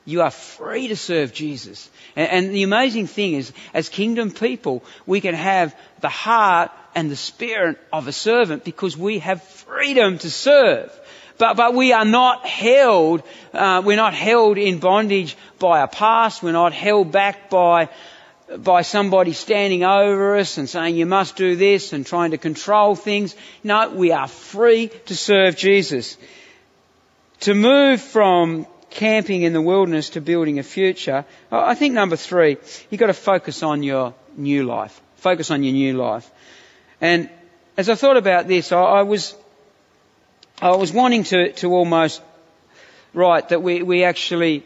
You 0.05 0.21
are 0.21 0.31
free 0.31 0.87
to 0.87 0.95
serve 0.95 1.33
Jesus. 1.33 1.89
And, 2.15 2.29
and, 2.29 2.55
the 2.55 2.63
amazing 2.63 3.07
thing 3.07 3.33
is, 3.33 3.51
as 3.73 3.89
kingdom 3.89 4.31
people, 4.31 4.83
we 5.05 5.19
can 5.19 5.35
have 5.35 5.75
the 5.99 6.09
heart 6.09 6.71
and 6.95 7.11
the 7.11 7.17
spirit 7.17 7.77
of 7.91 8.07
a 8.07 8.11
servant 8.13 8.63
because 8.63 8.97
we 8.97 9.19
have 9.19 9.43
freedom 9.43 10.17
to 10.19 10.31
serve. 10.31 10.97
But, 11.39 11.55
but 11.55 11.73
we 11.73 11.93
are 11.93 12.05
not 12.05 12.45
held, 12.45 13.23
uh, 13.53 13.81
we're 13.83 13.95
not 13.95 14.13
held 14.13 14.59
in 14.59 14.77
bondage 14.79 15.35
by 15.57 15.81
a 15.81 15.87
past, 15.87 16.43
we're 16.43 16.51
not 16.51 16.73
held 16.73 17.11
back 17.11 17.49
by 17.49 17.89
by 18.57 18.81
somebody 18.81 19.33
standing 19.33 19.83
over 19.83 20.37
us 20.37 20.57
and 20.57 20.67
saying 20.67 20.95
you 20.95 21.05
must 21.05 21.35
do 21.35 21.55
this 21.55 21.93
and 21.93 22.05
trying 22.05 22.31
to 22.31 22.37
control 22.37 22.95
things. 22.95 23.35
No, 23.63 23.91
we 23.91 24.11
are 24.11 24.27
free 24.27 24.87
to 25.05 25.15
serve 25.15 25.55
Jesus. 25.55 26.17
To 27.41 27.53
move 27.53 28.01
from 28.01 28.65
camping 28.89 29.43
in 29.43 29.53
the 29.53 29.61
wilderness 29.61 30.09
to 30.11 30.21
building 30.21 30.57
a 30.57 30.63
future, 30.63 31.25
I 31.51 31.75
think 31.75 31.93
number 31.93 32.15
three, 32.15 32.57
you've 32.89 32.99
got 32.99 33.07
to 33.07 33.13
focus 33.13 33.61
on 33.61 33.83
your 33.83 34.15
new 34.35 34.63
life. 34.63 34.99
Focus 35.17 35.51
on 35.51 35.61
your 35.61 35.73
new 35.73 35.93
life. 35.93 36.29
And 36.99 37.29
as 37.77 37.87
I 37.87 37.95
thought 37.95 38.17
about 38.17 38.47
this, 38.47 38.71
I, 38.71 38.81
I 38.81 39.01
was, 39.03 39.35
I 40.61 40.75
was 40.75 40.91
wanting 40.91 41.23
to, 41.25 41.53
to 41.53 41.73
almost 41.73 42.21
write 43.13 43.49
that 43.49 43.63
we, 43.63 43.81
we 43.81 44.03
actually 44.03 44.65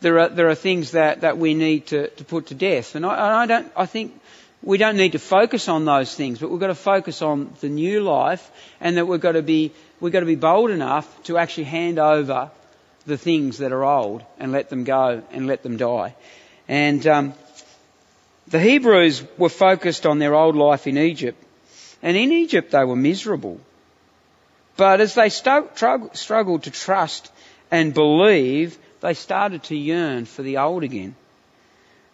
there 0.00 0.20
are, 0.20 0.28
there 0.28 0.48
are 0.48 0.54
things 0.54 0.92
that, 0.92 1.20
that 1.20 1.36
we 1.36 1.54
need 1.54 1.88
to, 1.88 2.08
to 2.08 2.24
put 2.24 2.46
to 2.46 2.54
death. 2.54 2.94
And 2.94 3.04
I, 3.04 3.42
I 3.42 3.46
don't, 3.46 3.70
I 3.76 3.84
think 3.84 4.18
we 4.62 4.78
don't 4.78 4.96
need 4.96 5.12
to 5.12 5.18
focus 5.18 5.68
on 5.68 5.84
those 5.84 6.14
things, 6.14 6.38
but 6.38 6.50
we've 6.50 6.60
got 6.60 6.68
to 6.68 6.74
focus 6.74 7.20
on 7.20 7.52
the 7.60 7.68
new 7.68 8.00
life 8.00 8.50
and 8.80 8.96
that 8.96 9.06
we've 9.06 9.20
got 9.20 9.32
to 9.32 9.42
be 9.42 9.72
we've 10.00 10.12
got 10.12 10.20
to 10.20 10.26
be 10.26 10.36
bold 10.36 10.70
enough 10.70 11.22
to 11.24 11.36
actually 11.36 11.64
hand 11.64 11.98
over 11.98 12.50
the 13.06 13.18
things 13.18 13.58
that 13.58 13.72
are 13.72 13.84
old 13.84 14.22
and 14.38 14.52
let 14.52 14.70
them 14.70 14.84
go 14.84 15.22
and 15.30 15.46
let 15.46 15.62
them 15.62 15.76
die. 15.76 16.14
And 16.68 17.06
um, 17.06 17.34
the 18.46 18.60
Hebrews 18.60 19.24
were 19.36 19.48
focused 19.48 20.06
on 20.06 20.18
their 20.18 20.34
old 20.34 20.56
life 20.56 20.86
in 20.86 20.96
Egypt. 20.96 21.42
And 22.02 22.16
in 22.16 22.32
Egypt 22.32 22.70
they 22.70 22.84
were 22.84 22.96
miserable. 22.96 23.60
But 24.78 25.00
as 25.00 25.14
they 25.14 25.28
struggled 25.28 26.62
to 26.62 26.70
trust 26.70 27.32
and 27.68 27.92
believe, 27.92 28.78
they 29.00 29.12
started 29.12 29.64
to 29.64 29.76
yearn 29.76 30.24
for 30.24 30.42
the 30.42 30.58
old 30.58 30.84
again. 30.84 31.16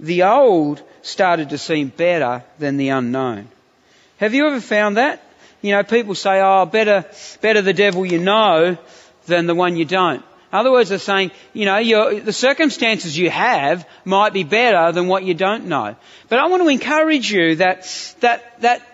The 0.01 0.23
old 0.23 0.83
started 1.03 1.51
to 1.51 1.59
seem 1.59 1.89
better 1.89 2.43
than 2.59 2.79
the 2.79 2.89
unknown. 2.89 3.49
Have 4.17 4.33
you 4.33 4.47
ever 4.47 4.63
found 4.63 4.97
that? 4.97 5.23
You 5.61 5.73
know, 5.73 5.83
people 5.83 6.15
say, 6.15 6.41
oh, 6.41 6.65
better, 6.65 7.05
better 7.43 7.61
the 7.61 7.75
devil 7.75 8.07
you 8.07 8.19
know 8.19 8.79
than 9.27 9.47
the 9.47 9.55
one 9.55 9.77
you 9.77 9.85
don't. 9.85 10.25
In 10.51 10.59
other 10.59 10.73
words, 10.73 10.89
they're 10.89 10.99
saying, 10.99 11.33
you 11.53 11.67
know, 11.67 11.77
your, 11.77 12.19
the 12.19 12.33
circumstances 12.33 13.19
you 13.19 13.29
have 13.29 13.87
might 14.07 14.33
be 14.33 14.43
better 14.43 14.91
than 14.93 15.07
what 15.07 15.23
you 15.25 15.35
don't 15.35 15.67
know. 15.67 15.97
But 16.31 16.39
I 16.39 16.47
want 16.47 16.63
to 16.63 16.69
encourage 16.69 17.31
you 17.31 17.57
that, 17.57 18.15
that, 18.21 18.61
that 18.63 18.94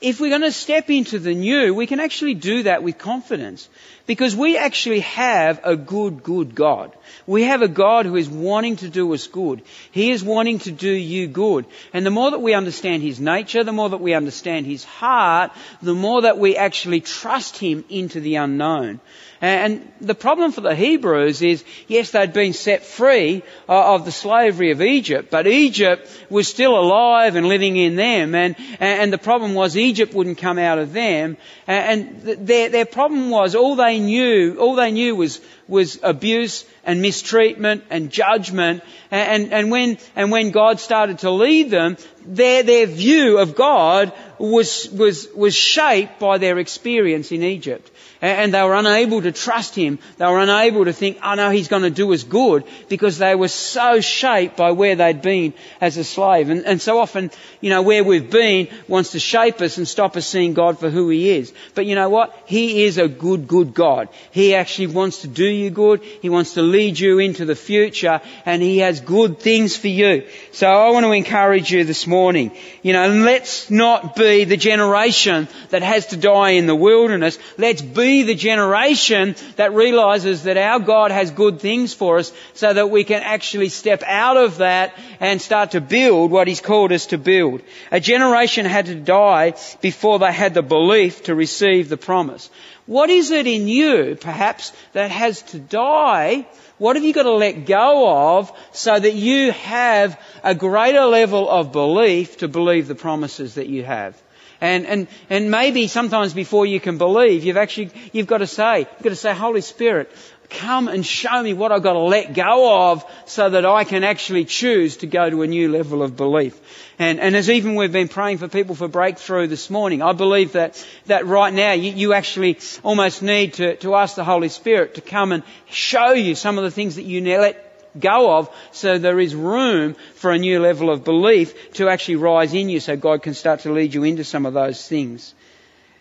if 0.00 0.18
we're 0.18 0.30
going 0.30 0.40
to 0.42 0.52
step 0.52 0.88
into 0.88 1.18
the 1.18 1.34
new, 1.34 1.74
we 1.74 1.86
can 1.86 2.00
actually 2.00 2.34
do 2.34 2.62
that 2.62 2.82
with 2.82 2.96
confidence. 2.96 3.68
Because 4.06 4.34
we 4.34 4.56
actually 4.56 5.00
have 5.00 5.60
a 5.62 5.76
good, 5.76 6.22
good 6.22 6.54
God. 6.54 6.92
We 7.26 7.44
have 7.44 7.62
a 7.62 7.68
God 7.68 8.06
who 8.06 8.16
is 8.16 8.28
wanting 8.28 8.76
to 8.76 8.88
do 8.88 9.12
us 9.12 9.26
good. 9.26 9.62
He 9.92 10.10
is 10.10 10.24
wanting 10.24 10.60
to 10.60 10.72
do 10.72 10.90
you 10.90 11.28
good. 11.28 11.66
And 11.92 12.04
the 12.04 12.10
more 12.10 12.30
that 12.30 12.40
we 12.40 12.54
understand 12.54 13.02
His 13.02 13.20
nature, 13.20 13.62
the 13.62 13.72
more 13.72 13.90
that 13.90 14.00
we 14.00 14.14
understand 14.14 14.66
His 14.66 14.84
heart, 14.84 15.52
the 15.82 15.94
more 15.94 16.22
that 16.22 16.38
we 16.38 16.56
actually 16.56 17.02
trust 17.02 17.58
Him 17.58 17.84
into 17.88 18.20
the 18.20 18.36
unknown. 18.36 19.00
And 19.42 19.90
the 20.02 20.14
problem 20.14 20.52
for 20.52 20.60
the 20.60 20.74
Hebrews 20.74 21.40
is, 21.40 21.64
yes, 21.88 22.10
they'd 22.10 22.34
been 22.34 22.52
set 22.52 22.84
free 22.84 23.42
uh, 23.70 23.94
of 23.94 24.04
the 24.04 24.12
slavery 24.12 24.70
of 24.70 24.82
Egypt, 24.82 25.30
but 25.30 25.46
Egypt 25.46 26.10
was 26.28 26.46
still 26.46 26.78
alive 26.78 27.36
and 27.36 27.48
living 27.48 27.76
in 27.76 27.96
them, 27.96 28.34
and, 28.34 28.54
and 28.78 29.10
the 29.10 29.18
problem 29.18 29.54
was 29.54 29.78
Egypt 29.78 30.12
wouldn't 30.12 30.36
come 30.36 30.58
out 30.58 30.78
of 30.78 30.92
them, 30.92 31.38
and 31.66 32.20
their, 32.20 32.68
their 32.68 32.84
problem 32.84 33.30
was 33.30 33.54
all 33.54 33.76
they 33.76 33.98
knew, 33.98 34.58
all 34.58 34.74
they 34.74 34.90
knew 34.90 35.16
was, 35.16 35.40
was 35.66 35.98
abuse 36.02 36.66
and 36.84 37.00
mistreatment 37.00 37.84
and 37.88 38.10
judgment, 38.10 38.82
and, 39.10 39.54
and, 39.54 39.70
when, 39.70 39.96
and 40.16 40.30
when 40.30 40.50
God 40.50 40.80
started 40.80 41.20
to 41.20 41.30
lead 41.30 41.70
them, 41.70 41.96
their, 42.26 42.62
their 42.62 42.84
view 42.84 43.38
of 43.38 43.54
God 43.54 44.12
was, 44.40 44.88
was, 44.90 45.28
was 45.34 45.54
shaped 45.54 46.18
by 46.18 46.38
their 46.38 46.58
experience 46.58 47.30
in 47.30 47.42
Egypt 47.42 47.90
and 48.22 48.52
they 48.52 48.62
were 48.62 48.74
unable 48.74 49.22
to 49.22 49.32
trust 49.32 49.74
him. 49.74 49.98
They 50.18 50.26
were 50.26 50.40
unable 50.40 50.84
to 50.84 50.92
think, 50.92 51.18
oh 51.22 51.34
no, 51.34 51.50
he's 51.50 51.68
going 51.68 51.82
to 51.82 51.90
do 51.90 52.12
us 52.12 52.22
good 52.22 52.64
because 52.88 53.18
they 53.18 53.34
were 53.34 53.48
so 53.48 54.00
shaped 54.00 54.56
by 54.56 54.72
where 54.72 54.94
they'd 54.94 55.22
been 55.22 55.54
as 55.80 55.96
a 55.96 56.04
slave. 56.04 56.50
And, 56.50 56.66
and 56.66 56.80
so 56.80 56.98
often, 56.98 57.30
you 57.60 57.70
know, 57.70 57.82
where 57.82 58.04
we've 58.04 58.30
been 58.30 58.68
wants 58.88 59.12
to 59.12 59.18
shape 59.18 59.60
us 59.62 59.78
and 59.78 59.88
stop 59.88 60.16
us 60.16 60.26
seeing 60.26 60.52
God 60.52 60.78
for 60.78 60.90
who 60.90 61.08
he 61.08 61.30
is. 61.30 61.52
But 61.74 61.86
you 61.86 61.94
know 61.94 62.10
what? 62.10 62.36
He 62.44 62.84
is 62.84 62.98
a 62.98 63.08
good, 63.08 63.48
good 63.48 63.72
God. 63.72 64.08
He 64.30 64.54
actually 64.54 64.88
wants 64.88 65.22
to 65.22 65.28
do 65.28 65.46
you 65.46 65.70
good. 65.70 66.02
He 66.02 66.28
wants 66.28 66.54
to 66.54 66.62
lead 66.62 66.98
you 66.98 67.20
into 67.20 67.46
the 67.46 67.56
future 67.56 68.20
and 68.44 68.60
he 68.60 68.78
has 68.78 69.00
good 69.00 69.38
things 69.38 69.76
for 69.76 69.88
you. 69.88 70.26
So 70.52 70.68
I 70.68 70.90
want 70.90 71.04
to 71.04 71.12
encourage 71.12 71.72
you 71.72 71.84
this 71.84 72.06
morning. 72.06 72.54
You 72.82 72.92
know, 72.92 73.08
let's 73.08 73.70
not 73.70 74.14
be 74.30 74.44
the 74.44 74.56
generation 74.56 75.48
that 75.70 75.82
has 75.82 76.06
to 76.06 76.16
die 76.16 76.50
in 76.50 76.66
the 76.66 76.74
wilderness. 76.74 77.38
Let's 77.58 77.82
be 77.82 78.22
the 78.22 78.34
generation 78.34 79.34
that 79.56 79.74
realizes 79.74 80.44
that 80.44 80.56
our 80.56 80.78
God 80.78 81.10
has 81.10 81.30
good 81.30 81.60
things 81.60 81.92
for 81.92 82.18
us 82.18 82.32
so 82.54 82.72
that 82.72 82.90
we 82.90 83.02
can 83.04 83.22
actually 83.22 83.70
step 83.70 84.02
out 84.04 84.36
of 84.36 84.58
that 84.58 84.94
and 85.18 85.42
start 85.42 85.72
to 85.72 85.80
build 85.80 86.30
what 86.30 86.48
He's 86.48 86.60
called 86.60 86.92
us 86.92 87.06
to 87.06 87.18
build. 87.18 87.62
A 87.90 88.00
generation 88.00 88.66
had 88.66 88.86
to 88.86 88.94
die 88.94 89.54
before 89.80 90.18
they 90.18 90.32
had 90.32 90.54
the 90.54 90.62
belief 90.62 91.24
to 91.24 91.34
receive 91.34 91.88
the 91.88 91.96
promise. 91.96 92.50
What 92.86 93.10
is 93.10 93.30
it 93.30 93.46
in 93.46 93.68
you, 93.68 94.16
perhaps, 94.20 94.72
that 94.92 95.10
has 95.10 95.42
to 95.52 95.58
die 95.58 96.46
what 96.80 96.96
have 96.96 97.04
you 97.04 97.12
got 97.12 97.24
to 97.24 97.32
let 97.32 97.66
go 97.66 98.38
of 98.38 98.50
so 98.72 98.98
that 98.98 99.12
you 99.12 99.52
have 99.52 100.18
a 100.42 100.54
greater 100.54 101.04
level 101.04 101.46
of 101.46 101.72
belief 101.72 102.38
to 102.38 102.48
believe 102.48 102.88
the 102.88 102.94
promises 102.94 103.56
that 103.56 103.66
you 103.66 103.84
have? 103.84 104.20
And, 104.62 104.86
and, 104.86 105.08
and 105.28 105.50
maybe 105.50 105.88
sometimes 105.88 106.32
before 106.32 106.64
you 106.64 106.80
can 106.80 106.96
believe, 106.96 107.44
you've 107.44 107.58
actually, 107.58 107.90
you've 108.14 108.26
got 108.26 108.38
to 108.38 108.46
say, 108.46 108.78
you've 108.78 109.02
got 109.02 109.10
to 109.10 109.16
say, 109.16 109.34
Holy 109.34 109.60
Spirit, 109.60 110.10
come 110.50 110.88
and 110.88 111.06
show 111.06 111.42
me 111.42 111.52
what 111.54 111.72
I've 111.72 111.82
got 111.82 111.94
to 111.94 112.00
let 112.00 112.34
go 112.34 112.90
of 112.90 113.04
so 113.26 113.48
that 113.48 113.64
I 113.64 113.84
can 113.84 114.04
actually 114.04 114.44
choose 114.44 114.98
to 114.98 115.06
go 115.06 115.30
to 115.30 115.42
a 115.42 115.46
new 115.46 115.70
level 115.70 116.02
of 116.02 116.16
belief. 116.16 116.60
And, 116.98 117.20
and 117.20 117.34
as 117.34 117.48
even 117.48 117.76
we've 117.76 117.92
been 117.92 118.08
praying 118.08 118.38
for 118.38 118.48
people 118.48 118.74
for 118.74 118.88
breakthrough 118.88 119.46
this 119.46 119.70
morning, 119.70 120.02
I 120.02 120.12
believe 120.12 120.52
that, 120.52 120.84
that 121.06 121.26
right 121.26 121.54
now 121.54 121.72
you, 121.72 121.92
you 121.92 122.12
actually 122.12 122.58
almost 122.82 123.22
need 123.22 123.54
to, 123.54 123.76
to 123.76 123.94
ask 123.94 124.16
the 124.16 124.24
Holy 124.24 124.48
Spirit 124.48 124.96
to 124.96 125.00
come 125.00 125.32
and 125.32 125.42
show 125.70 126.12
you 126.12 126.34
some 126.34 126.58
of 126.58 126.64
the 126.64 126.70
things 126.70 126.96
that 126.96 127.04
you 127.04 127.20
let 127.22 127.66
go 127.98 128.38
of 128.38 128.54
so 128.70 128.98
there 128.98 129.18
is 129.18 129.34
room 129.34 129.96
for 130.14 130.30
a 130.30 130.38
new 130.38 130.60
level 130.60 130.90
of 130.90 131.04
belief 131.04 131.72
to 131.72 131.88
actually 131.88 132.16
rise 132.16 132.54
in 132.54 132.68
you 132.68 132.80
so 132.80 132.96
God 132.96 133.22
can 133.22 133.34
start 133.34 133.60
to 133.60 133.72
lead 133.72 133.94
you 133.94 134.04
into 134.04 134.24
some 134.24 134.46
of 134.46 134.54
those 134.54 134.86
things. 134.86 135.34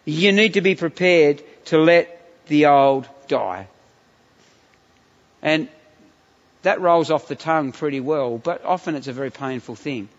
You 0.06 0.32
need 0.32 0.54
to 0.54 0.62
be 0.62 0.76
prepared 0.76 1.42
to 1.66 1.78
let 1.80 2.46
the 2.48 2.68
old 2.68 3.08
die. 3.28 3.68
And 5.41 5.67
that 6.63 6.82
rolls 6.82 7.12
off 7.12 7.28
the 7.28 7.36
tongue 7.36 7.71
pretty 7.71 7.99
well, 7.99 8.38
but 8.38 8.65
often 8.65 8.95
it's 8.95 9.08
a 9.08 9.13
very 9.13 9.32
painful 9.32 9.75
thing. 9.75 10.10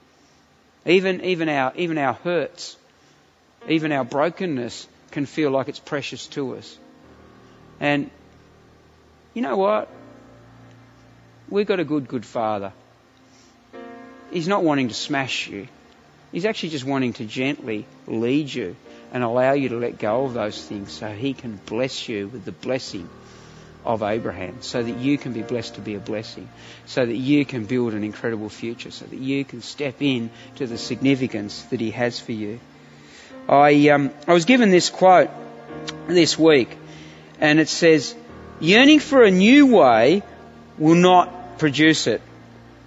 Even, 0.87 1.23
even 1.23 1.49
our, 1.49 1.73
even 1.77 1.99
our 1.99 2.15
hurts, 2.15 2.77
even 3.69 3.93
our 3.93 4.05
brokenness 4.05 4.89
can 5.11 5.27
feel 5.27 5.51
like 5.51 5.69
it's 5.69 5.79
precious 5.79 6.27
to 6.29 6.57
us. 6.57 6.79
And 7.79 8.11
you 9.35 9.43
know 9.43 9.57
what? 9.57 9.89
We've 11.49 11.67
got 11.67 11.81
a 11.81 11.85
good, 11.85 12.09
good 12.09 12.25
Father. 12.25 12.73
He's 14.31 14.49
not 14.49 14.63
wanting 14.63 14.89
to 14.89 14.95
smash 14.95 15.49
you. 15.49 15.69
He's 16.33 16.45
actually 16.47 16.71
just 16.71 16.85
wanting 16.85 17.15
to 17.15 17.25
gently 17.25 17.87
lead 18.07 18.53
you 18.53 18.77
and 19.13 19.25
allow 19.25 19.53
you 19.53 19.71
to 19.71 19.77
let 19.77 19.99
go 19.99 20.25
of 20.25 20.35
those 20.35 20.65
things 20.65 20.93
so 20.93 21.11
He 21.11 21.35
can 21.35 21.59
bless 21.67 22.09
you 22.09 22.29
with 22.29 22.45
the 22.45 22.53
blessing 22.53 23.09
of 23.85 24.03
Abraham, 24.03 24.59
so 24.61 24.83
that 24.83 24.99
you 24.99 25.17
can 25.17 25.33
be 25.33 25.43
blessed 25.43 25.77
to 25.77 25.81
be 25.81 25.95
a 25.95 26.01
blessing, 26.01 26.49
so 26.87 27.05
that 27.05 27.17
you 27.17 27.45
can 27.45 27.65
build 27.65 27.95
an 27.95 28.05
incredible 28.05 28.49
future, 28.49 28.91
so 28.91 29.05
that 29.07 29.19
you 29.19 29.45
can 29.45 29.63
step 29.63 29.97
in 30.01 30.31
to 30.57 30.67
the 30.67 30.79
significance 30.79 31.63
that 31.65 31.81
He 31.81 31.91
has 31.93 32.21
for 32.21 32.33
you. 32.33 32.61
I, 33.49 33.89
um, 33.89 34.11
I 34.27 34.33
was 34.33 34.45
given 34.45 34.71
this 34.71 34.91
quote 34.91 35.31
this 36.07 36.39
week, 36.39 36.77
and 37.41 37.59
it 37.59 37.69
says, 37.69 38.15
Yearning 38.61 39.01
for 39.01 39.23
a 39.23 39.31
new 39.31 39.67
way 39.75 40.23
will 40.79 40.95
not 40.95 41.59
produce 41.59 42.07
it. 42.07 42.21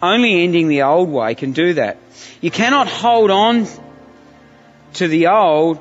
Only 0.01 0.43
ending 0.43 0.67
the 0.67 0.84
old 0.84 1.10
way 1.10 1.34
can 1.34 1.53
do 1.53 1.75
that. 1.75 1.97
You 2.41 2.51
cannot 2.51 2.88
hold 2.88 3.32
on 3.32 3.67
to 4.95 5.08
the 5.08 5.27
old 5.27 5.79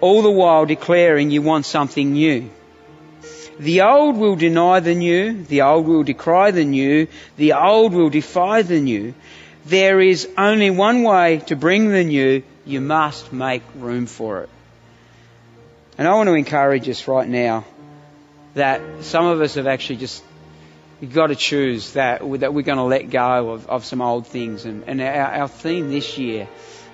all 0.00 0.22
the 0.22 0.30
while 0.30 0.64
declaring 0.64 1.30
you 1.30 1.42
want 1.42 1.66
something 1.66 2.12
new. 2.12 2.50
The 3.58 3.82
old 3.82 4.16
will 4.16 4.36
deny 4.36 4.80
the 4.80 4.94
new, 4.94 5.42
the 5.44 5.62
old 5.62 5.86
will 5.86 6.04
decry 6.04 6.50
the 6.50 6.64
new, 6.64 7.08
the 7.36 7.54
old 7.54 7.92
will 7.92 8.10
defy 8.10 8.62
the 8.62 8.80
new. 8.80 9.14
There 9.66 10.00
is 10.00 10.28
only 10.38 10.70
one 10.70 11.02
way 11.02 11.38
to 11.46 11.56
bring 11.56 11.90
the 11.90 12.04
new, 12.04 12.42
you 12.64 12.80
must 12.80 13.32
make 13.32 13.62
room 13.76 14.06
for 14.06 14.42
it. 14.42 14.48
And 15.96 16.06
I 16.06 16.14
want 16.14 16.28
to 16.28 16.34
encourage 16.34 16.88
us 16.88 17.08
right 17.08 17.28
now 17.28 17.64
that 18.54 18.80
some 19.02 19.26
of 19.26 19.40
us 19.40 19.54
have 19.54 19.66
actually 19.66 19.96
just 19.96 20.22
You've 21.00 21.14
got 21.14 21.28
to 21.28 21.36
choose 21.36 21.92
that, 21.92 22.20
that 22.40 22.52
we're 22.52 22.62
going 22.62 22.78
to 22.78 22.84
let 22.84 23.08
go 23.10 23.50
of, 23.50 23.68
of 23.68 23.84
some 23.84 24.02
old 24.02 24.26
things. 24.26 24.64
And, 24.64 24.82
and 24.84 25.00
our, 25.00 25.32
our 25.32 25.48
theme 25.48 25.90
this 25.90 26.18
year 26.18 26.48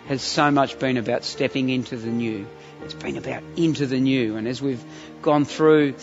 has 0.08 0.20
so 0.20 0.50
much 0.50 0.78
been 0.78 0.98
about 0.98 1.24
stepping 1.24 1.70
into 1.70 1.96
the 1.96 2.10
new. 2.10 2.46
It's 2.82 2.92
been 2.92 3.16
about 3.16 3.42
into 3.56 3.86
the 3.86 3.98
new. 3.98 4.36
And 4.36 4.46
as 4.46 4.60
we've 4.60 4.84
gone 5.22 5.46
through 5.46 5.94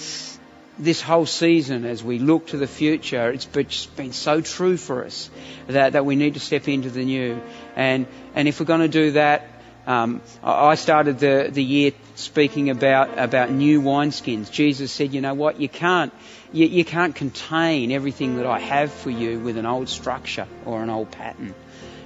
this 0.80 1.02
whole 1.02 1.26
season, 1.26 1.86
as 1.86 2.04
we 2.04 2.20
look 2.20 2.48
to 2.48 2.58
the 2.58 2.68
future, 2.68 3.30
it's 3.30 3.46
been 3.46 4.14
so 4.14 4.42
true 4.42 4.78
for 4.78 5.06
us 5.06 5.30
that, 5.68 5.94
that 5.94 6.06
we 6.06 6.16
need 6.16 6.36
to 6.36 6.40
step 6.40 6.68
into 6.68 6.90
the 6.90 7.04
new. 7.04 7.42
And, 7.76 8.08
and 8.36 8.48
if 8.48 8.60
we're 8.60 8.66
going 8.66 8.82
to 8.82 8.88
do 8.88 9.12
that, 9.12 9.48
um, 9.88 10.22
I 10.44 10.76
started 10.76 11.20
the, 11.20 11.50
the 11.52 11.64
year 11.64 11.92
speaking 12.16 12.70
about, 12.70 13.18
about 13.18 13.52
new 13.52 13.82
wineskins. 13.82 14.52
Jesus 14.52 14.92
said, 14.92 15.14
you 15.14 15.22
know 15.22 15.34
what, 15.34 15.60
you 15.60 15.70
can't, 15.70 16.14
you, 16.54 16.68
you 16.68 16.86
can't 16.86 17.16
contain 17.16 17.92
everything 17.92 18.38
that 18.38 18.46
I 18.46 18.60
have 18.60 18.92
for 18.92 19.10
you 19.10 19.40
with 19.40 19.58
an 19.58 19.66
old 19.66 19.90
structure 19.90 20.48
or 20.66 20.84
an 20.84 20.90
old 20.90 21.12
pattern. 21.12 21.56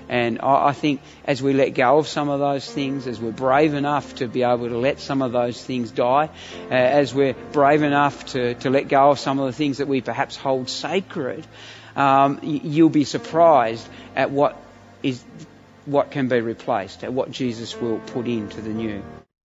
And 0.09 0.39
I, 0.41 0.67
I 0.67 0.73
think 0.73 1.01
as 1.25 1.41
we 1.41 1.53
let 1.53 1.69
go 1.69 1.97
of 1.97 2.07
some 2.07 2.29
of 2.29 2.39
those 2.39 2.69
things, 2.71 3.07
as 3.07 3.19
we're 3.19 3.31
brave 3.31 3.73
enough 3.73 4.15
to 4.15 4.27
be 4.27 4.43
able 4.43 4.69
to 4.69 4.77
let 4.77 4.99
some 4.99 5.21
of 5.21 5.31
those 5.31 5.63
things 5.63 5.91
die, 5.91 6.29
uh, 6.69 6.73
as 6.73 7.13
we're 7.13 7.33
brave 7.51 7.83
enough 7.83 8.25
to, 8.27 8.55
to 8.55 8.69
let 8.69 8.87
go 8.87 9.11
of 9.11 9.19
some 9.19 9.39
of 9.39 9.45
the 9.45 9.53
things 9.53 9.79
that 9.79 9.87
we 9.87 10.01
perhaps 10.01 10.35
hold 10.35 10.69
sacred, 10.69 11.45
um, 11.95 12.39
you'll 12.43 12.89
be 12.89 13.05
surprised 13.05 13.87
at 14.15 14.31
what 14.31 14.57
is 15.01 15.23
what 15.85 16.11
can 16.11 16.27
be 16.27 16.41
replaced, 16.41 17.03
at 17.03 17.13
what 17.13 17.31
Jesus 17.31 17.79
will 17.79 17.99
put 17.99 18.27
into 18.27 18.59
the 18.61 18.71
new. 18.71 19.03